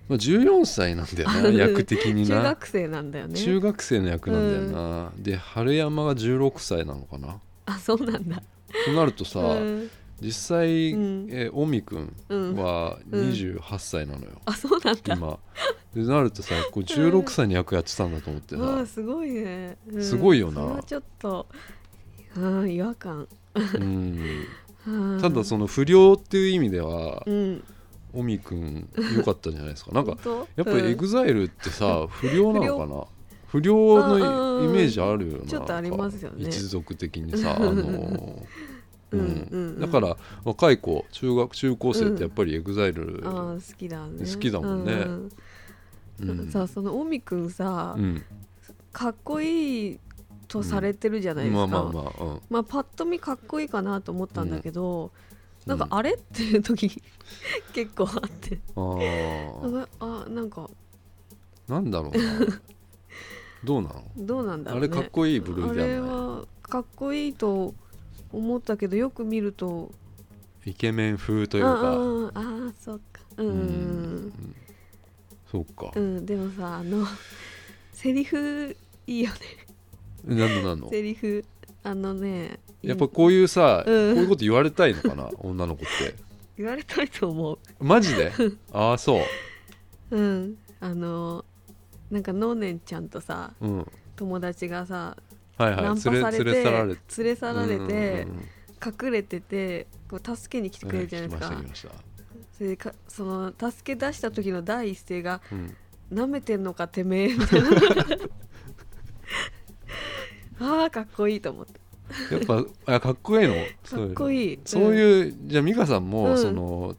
[0.10, 3.36] まあ、14歳なんだよな 役的に中な学生なんだよね。
[3.36, 7.40] 中学生の役なんだよな、で春山が16歳なのかな。
[7.66, 8.42] あそうなんだ。
[8.86, 9.90] となるとさ、うん。
[10.22, 11.28] 実際、うん。
[11.30, 12.56] えー、オミくんうん。
[12.56, 13.30] はうん。
[13.30, 15.16] 28歳なのよ、あそうなんだ。
[15.16, 15.40] 今。
[15.94, 20.04] でなるとさこう16歳に役やってたんだと思ってさ、うんすごいね、うん。
[20.04, 20.82] すごいよな。
[20.84, 21.48] ちょっと
[22.36, 23.28] うん違和感。
[23.56, 24.48] うんうん
[25.22, 27.64] ただその不良っていう意味ではうん。
[28.16, 29.92] オミくん良かったんじゃないですか。
[29.96, 30.18] なんか
[30.56, 30.98] やっぱりエうん。
[30.98, 33.04] グザイルってさ 不良なのかな？
[33.48, 33.76] 不良？
[34.08, 34.18] の
[34.66, 36.44] イメージあるよなちょっとありますよね。
[36.48, 38.44] 一族的にさあのー
[39.14, 39.20] うん。
[39.20, 39.80] うんうん。
[39.80, 44.20] だから若い子中学中高生ってやっぱりエグザイル好きだね。
[44.32, 44.94] 好きだもんね。
[46.22, 46.30] うん。
[46.30, 46.48] うん。
[46.52, 48.24] さそのオミくんさ、うん。
[48.92, 50.00] かっこいい
[50.54, 52.42] とされてるじゃないですか、まあまあまあうん。
[52.50, 55.12] まあパッと見かっこいいかなと思ったんだけど、
[55.66, 55.70] うん。
[55.70, 56.14] なんかあれ？
[56.14, 57.02] っていう時
[57.74, 58.60] 結構あって。
[58.76, 60.70] ああなんか。
[61.68, 62.20] なんだろうな。
[63.64, 64.88] どうなのどうなんだろうね。
[64.88, 65.88] あれかっこいい部類あではない？
[65.88, 67.74] れはかっこいいと
[68.32, 69.92] 思ったけどよく見ると。
[70.66, 73.22] イケメン風というあかあああそっか。
[73.38, 73.48] うん。
[73.48, 74.56] うん
[75.50, 77.06] そうかうん、うん、でもさあの
[77.92, 78.76] セリフ
[79.06, 79.38] いいよね
[80.26, 80.90] 何の何の？
[80.90, 81.46] セリフ。
[81.86, 84.16] あのねやっぱこういうさ、うん。
[84.16, 86.16] こういうこと言われたいのかな 女の子って。
[86.58, 88.32] 言われたいと思マジで？
[88.72, 89.20] ああそ
[90.12, 90.18] う。
[90.18, 90.58] うん。
[90.80, 91.44] あの
[92.12, 93.92] なんかのーねんちゃんとさうん。
[94.16, 95.18] 友達がさ
[95.58, 95.84] はいはい。
[95.84, 97.24] ナンパされて連れ連れ去られて。
[97.24, 98.28] 連れ去られて
[98.86, 101.94] 隠れててこう助けに来てくれるじゃないですか、
[102.52, 105.76] それでかその助け出した時の第一声がたうん
[106.12, 107.70] 「なめてんのかてめえ」みたいな
[110.66, 111.80] あーかっこいいと思って
[112.32, 113.54] やっぱあかっこいいの？
[113.56, 114.54] かっこいい。
[114.54, 116.38] いそういうじゃあ美香さんも、うん。
[116.38, 116.96] その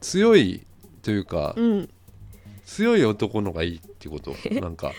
[0.00, 0.66] 強い
[1.02, 1.88] というか、うん、うん
[2.66, 4.34] 強い男のがいいってこと？
[4.60, 4.92] なんか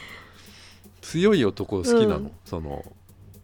[1.01, 2.31] 強い男好きなの、うん。
[2.45, 2.83] その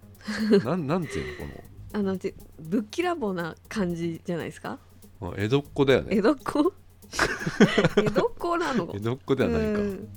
[0.65, 1.63] なんなんていうのこ
[1.93, 4.79] あのじぶっきらぼうな感じじゃないですか？
[5.21, 6.17] の江戸っ子だよね。
[6.17, 6.73] 江戸っ子？
[8.01, 8.91] 江戸っ子なの？
[8.95, 10.07] 江戸っ子ではないか、うん。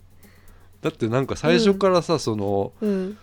[0.81, 3.19] だってなんか最初からさ、そのうん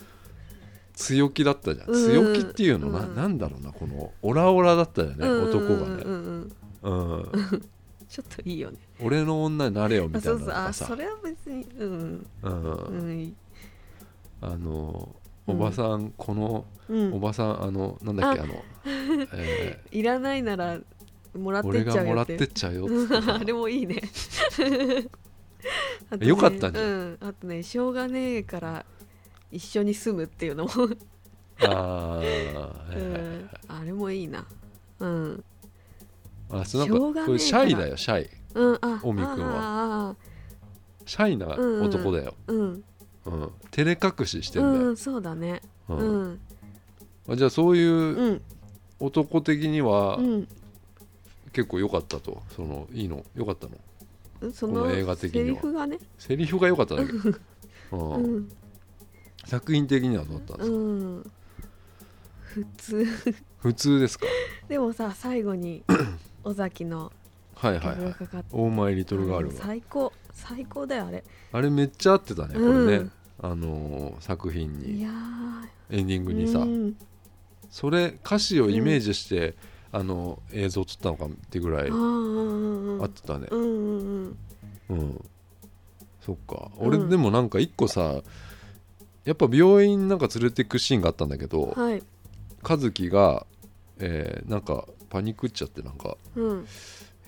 [0.95, 2.05] 強気だったじゃん、うん。
[2.05, 3.15] 強気っていうのな、うん。
[3.15, 5.49] なんだろうなこのオラオラだったよね、うん。
[5.49, 6.51] 男がね、うん
[8.07, 8.77] ちょっといいよね。
[9.01, 10.67] 俺の女になれよみたいなさ。
[10.67, 12.27] あそれは別にうん。
[12.43, 12.63] うん。
[12.63, 13.35] うん。
[14.41, 15.15] あの
[15.47, 15.55] うん。
[15.55, 17.13] おばさん、このうん。
[17.13, 18.45] おばさんあのなんだっけあ。
[18.45, 18.63] の、
[19.33, 20.79] えいらないなら
[21.37, 22.87] もらーってっ俺がもらっちゃうよっててっちゃうよ
[23.35, 24.01] あれもいいね。
[26.21, 26.85] よかったんじゃん。
[26.85, 28.85] うん、あとねしょうがねえから
[29.51, 30.71] 一緒に住むっていうのも、
[31.61, 32.21] あ
[33.67, 34.45] あれもいいな。
[34.99, 35.43] うん。
[36.49, 38.29] あそうなんかこれシャイだよシャイ。
[38.53, 39.47] うんあオミ君は。
[39.47, 40.15] はあ
[41.05, 42.83] シャイな男だよ、あうん。
[43.25, 43.51] うん。
[43.71, 45.61] 照れ隠ししてんだよ、うんそうだね。
[45.89, 46.23] ううん。
[46.33, 46.39] ん
[47.29, 48.41] あじゃあそういううん。
[48.99, 50.47] 男的にはうん。
[51.53, 52.41] 結構良かったと。
[52.55, 53.23] そのいいの？
[53.35, 53.77] 良かったの？
[54.41, 55.45] うんその映画的には。
[55.47, 55.97] セリフがね。
[56.17, 57.39] セリフが良かっただけ、う
[57.95, 58.49] うんん
[59.45, 61.31] 作品的にはどうだったんですか、うん。
[62.41, 63.05] 普通。
[63.59, 64.25] 普通ですか？
[64.67, 65.83] でもさ最後に
[66.43, 67.11] 尾崎の
[67.55, 68.45] はいはい曲はい。
[68.51, 71.23] オーマイリトルガール最高最高だよあれ。
[71.51, 75.09] あれめっちゃ合ってたねこれね、うんあのー作品いにや
[75.89, 76.95] エンディンーグにさ、うん。
[77.69, 79.55] それ歌詞をイメージして、
[79.91, 83.47] あの映像を撮ったのかってぐらい合ってたね。
[83.51, 84.37] うんうん
[84.89, 84.99] うん。
[84.99, 85.25] うん。
[86.21, 86.71] そっか。
[86.79, 86.87] うん。
[86.87, 88.21] 俺でもなんか一個さ
[89.25, 92.03] やっぱ病院なんか連れてくシーンがあったんだけどはい。
[92.67, 93.45] 和樹が、
[93.99, 96.65] えーなんかパニックっちゃってなんかうん。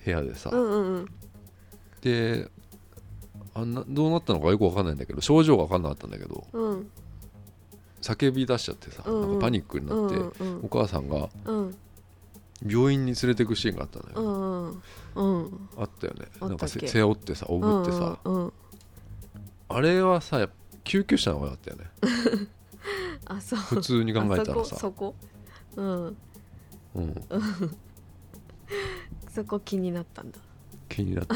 [0.06, 1.06] 部屋でさ、うんうんうん。
[2.02, 2.50] で
[3.54, 6.90] あんなどうなったのかよく分かんないんだけど症状が分かんなかったんだけどうん。
[8.02, 9.22] 叫び出しちゃってさ、うんうん。
[9.22, 11.76] なんかパニックになって、うんお母さんがうん。
[12.66, 14.82] 病院に連れてくシーンがあったのよ、
[15.16, 15.70] うんうんうん。
[15.78, 16.26] あったよね。
[16.42, 18.54] なんかせ背負ってさおぶってさ、うんうん
[19.70, 20.54] あれはさやっぱ
[20.88, 21.86] 救急車の方が良かったよね。
[23.26, 23.60] あそう。
[23.60, 25.14] 普通に考えたらあさそこ？
[25.76, 26.16] うん。
[26.96, 27.24] うん、
[29.30, 30.40] そこ気になったんだ。
[30.90, 31.36] 気になった。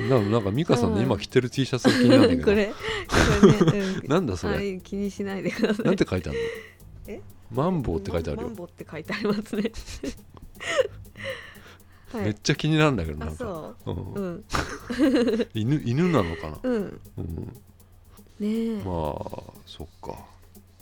[0.00, 2.42] なんなんか美香さんの今着てる T シャツが気になるんだけど。
[2.46, 2.72] これ
[3.40, 4.08] これね、うん。
[4.08, 4.54] なんだそれ？
[4.54, 5.86] はい気にしないでください。
[5.86, 6.44] なんて書いてあるの？
[7.14, 7.20] え？
[7.50, 8.46] マンボウって書いてあるよ。
[8.46, 9.72] マンボって書いてありますね。
[12.12, 12.24] はい。
[12.24, 13.94] めっちゃ気になるんだけどなあんか、そうん。
[14.14, 14.44] うん。
[15.54, 17.00] 犬犬なのかな、うん。
[17.18, 17.60] うん、
[18.40, 18.80] ね。
[18.80, 20.18] えまあそっか。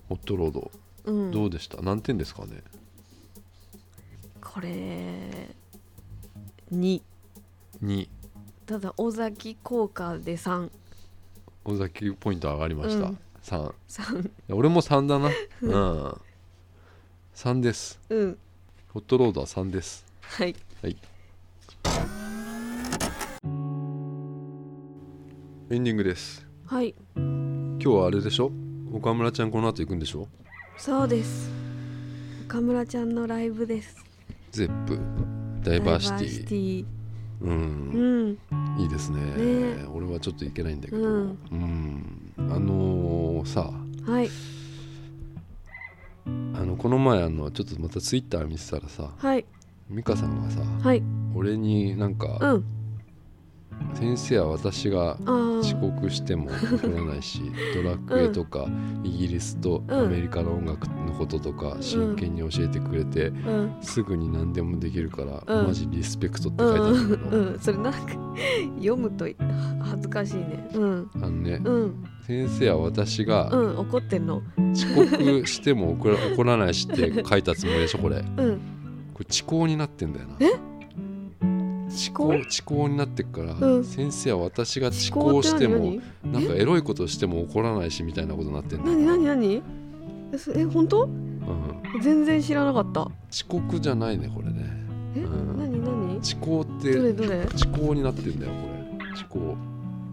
[0.09, 0.71] ホットロード。
[1.05, 1.31] うん。
[1.31, 2.63] どうでした、何点ですかね？
[4.41, 5.55] これ
[6.73, 7.03] 2
[7.83, 8.09] 2
[8.67, 10.71] ただ尾崎効果で3
[11.65, 13.19] 尾崎ポイント上がりました、うん。
[13.43, 15.31] 3 3俺も3だな。
[15.63, 15.67] う
[16.09, 16.21] ん。
[17.35, 18.01] 3です。
[18.09, 18.39] うん。
[18.89, 20.05] ホットロードは3です。
[20.23, 20.57] はい。
[20.83, 20.97] はい。
[25.71, 26.95] エンディングですはい。
[27.17, 28.53] 今日はあれでしょ？
[28.93, 30.29] 岡村ちゃんこの後行くんでしょ？
[30.77, 31.51] そうです。
[32.47, 33.97] 岡村ちゃんのライブです。
[34.53, 34.99] Zepp。
[35.63, 36.19] ダイバーシティ。
[36.19, 36.85] ダイバーシティ。
[37.41, 38.33] ううん。
[38.33, 39.19] んいいですね。
[39.19, 39.87] ね。
[39.95, 41.03] 俺はちょっと行けないんだけど。
[41.03, 41.57] ううん。
[41.57, 43.71] んあのーさ。
[44.07, 44.29] はい。
[46.27, 49.11] あのこの前あのちょっとまたツイッター見てたらさ。
[49.17, 49.47] はい。
[49.89, 50.61] 美香さんがさ。
[50.61, 51.03] はい。
[51.35, 52.63] 俺になんうかん
[53.95, 55.17] 先生は私が
[55.61, 57.41] 遅刻しても怒らないし
[57.75, 58.69] ドラクエとか
[59.03, 63.73] イギリスとアメリカの音楽のこととか真剣に教えてくれてうん。
[63.81, 65.67] すぐに何でもできるからうん。
[65.67, 67.99] マジリスペクトって書いてあるんだけどうん、それなんか
[68.77, 69.31] 読むとは
[69.81, 70.69] 恥ずかしいね。
[70.75, 71.11] うん。
[71.15, 71.95] あのねうん。
[72.27, 73.79] 先生は私がうん。
[73.79, 74.43] 怒ってんの。
[74.73, 78.19] 遅刻しても怒ら怒らないしって書いたつもりでしょこれ。
[78.19, 78.25] うん。
[79.15, 80.68] これ遅刻になってんだよな
[81.99, 82.29] 遅考？
[82.29, 83.85] 刻遅刻になってっから、うん。
[83.85, 86.33] 先生は私が遅思考しても何？
[86.33, 89.25] なんかエロいことしても怒らないしみたいなことになってんだよ、何？
[89.25, 89.25] 何？
[89.25, 89.63] 何？
[90.33, 91.05] えそえ本当？
[91.05, 93.09] うん、全然知らなかった。
[93.31, 94.65] 遅刻じゃないねこれね。
[95.17, 95.57] え、うん。
[95.59, 95.81] 何？
[95.83, 96.19] 何？
[96.19, 97.13] 遅刻っどれ？
[97.13, 97.45] てどれ？
[97.55, 98.59] 遅刻になってんだよこ
[99.03, 99.13] れ。
[99.13, 99.57] 遅刻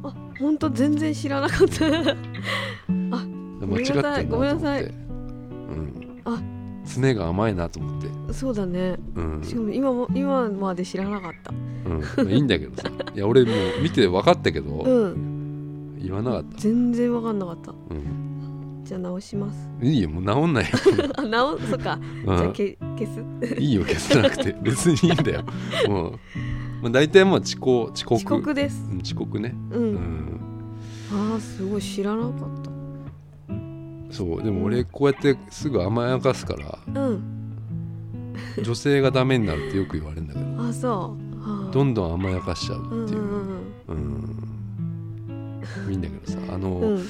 [0.04, 1.86] あ本当全然知らなかった。
[3.66, 4.26] 間違ってんなごめんなさい。
[4.28, 4.84] ごめんなさい。
[4.84, 6.22] うん。
[6.26, 6.42] あ。
[6.86, 8.98] 常が甘いなと思ってそうだね。
[9.16, 11.52] うん、しかも今も今まで知らなかった。
[11.52, 12.00] うん。
[12.02, 12.90] まあ、いいんだけどさ。
[13.16, 16.00] いや俺もう見て分かったけど、うん。
[16.02, 17.72] 言わなかった、全然わかんなかった。
[17.72, 19.70] うん、じゃあ直します。
[19.82, 20.70] いいよもう治んないよ、
[21.18, 22.00] あ直そっか。
[22.26, 23.08] じゃあうん、け消
[23.42, 23.56] す？
[23.62, 24.56] いいよ消さなくて。
[24.62, 25.44] 別にいいんだよ。
[25.88, 26.12] もう、
[26.82, 28.16] まあ、大体もう遅刻遅刻。
[28.16, 28.86] 遅刻です。
[28.92, 29.56] うん遅刻ね。
[29.72, 29.94] う、うん。
[29.96, 30.40] ん
[31.12, 32.32] ああすごい知らなかっ
[34.16, 34.44] そう。
[34.44, 37.35] でも俺こうやってすぐ甘やかすからたうん
[38.64, 40.70] 女性がダメになるってよく言われるんだけど。
[40.70, 40.94] あそう。
[41.42, 41.70] あ。
[41.70, 43.22] ーどんどん甘やかしちゃうっていう。
[43.88, 44.36] う、ん
[45.86, 46.96] うん、いいんだけどさあの、うん。
[46.96, 47.08] うん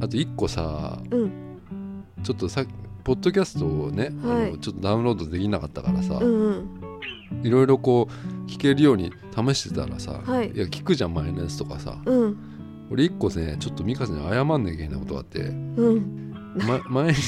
[0.00, 1.32] あと一個さうん。
[2.22, 2.64] ちょっとさ
[3.04, 4.48] ポッドキャストをね、はい。
[4.48, 6.66] あのちょっとダウンロードできなかったからさ、うんうん。
[7.42, 10.52] いろいろこう聞けるように試してたらさ、はい。
[10.54, 11.96] や聞くじゃん前のやつとかさ。
[12.04, 12.36] うん。
[12.90, 16.32] 俺一個ねちょっと美香さんに謝んなきゃいけないことがあって、うん。
[16.66, 17.18] ま、前に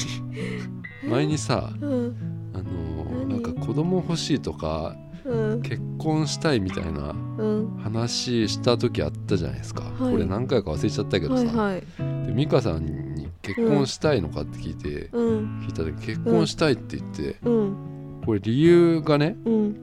[1.09, 2.15] 前にさうん
[2.53, 5.61] あのなんか子供欲しいとかうん。
[5.61, 7.77] 結婚したいみたいなうん。
[7.77, 10.11] 話した時あったじゃないですか、はい。
[10.13, 12.27] これ何回か忘れちゃったけどさ、はいはい。
[12.27, 12.85] で美香さん
[13.15, 15.59] に結婚したいのかって聞いて、うん。
[15.67, 18.21] 聞いた時結婚したいって言って、うん。
[18.25, 19.75] これ理由がねうん。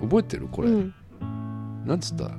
[0.00, 0.94] 覚えてるこれ、うん。
[1.86, 2.30] なんつった？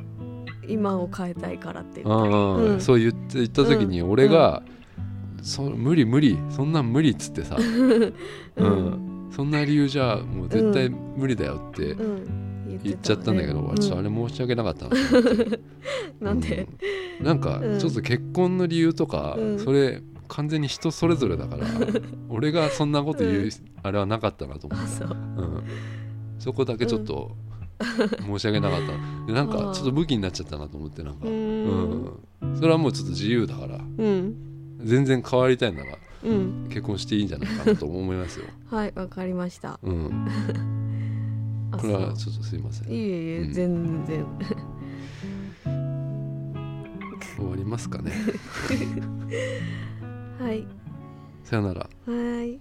[0.67, 2.81] 今を変えたいからってああ、うん。
[2.81, 4.61] そう言って言った時に俺が、
[5.41, 7.61] そ無理無理そんなん無理っつってさ、う
[8.63, 9.08] うん
[9.39, 12.79] そんな理由じゃもう絶対無理だよってうん。
[12.83, 14.95] 言っちゃったんだけど、ねちょっとあれ申し訳なかったな
[16.19, 16.67] なんで？
[17.21, 17.25] うん。
[17.25, 17.79] なんかうん。
[17.79, 19.59] ちょっと結婚の理由とか、うん。
[19.59, 21.65] それ完全に人それぞれだから
[22.27, 23.49] 俺がそんなこと言う、うん。
[23.81, 25.07] あれはなかったなと思って、あそう。
[25.07, 25.63] うん、
[26.37, 27.31] そこだけちょっと
[28.25, 29.25] 申し訳なかった。
[29.25, 32.51] でなんかちょっと武器になっちゃったなと思ってなんか、ううん。
[32.51, 33.77] ん、それはもうちょっと自由だから。
[33.77, 34.35] うん。
[34.83, 38.45] 全然変わりたいならうん結婚していいんじゃないかなと思いますよ。
[38.69, 40.27] はいわかりましたうん、
[41.71, 42.89] あこれはそちょっとすいません。
[42.89, 44.25] ういえいえうん全然
[47.35, 48.11] 終わりますかね。
[50.39, 50.65] はい
[51.43, 51.89] さよなら。
[52.05, 52.59] はい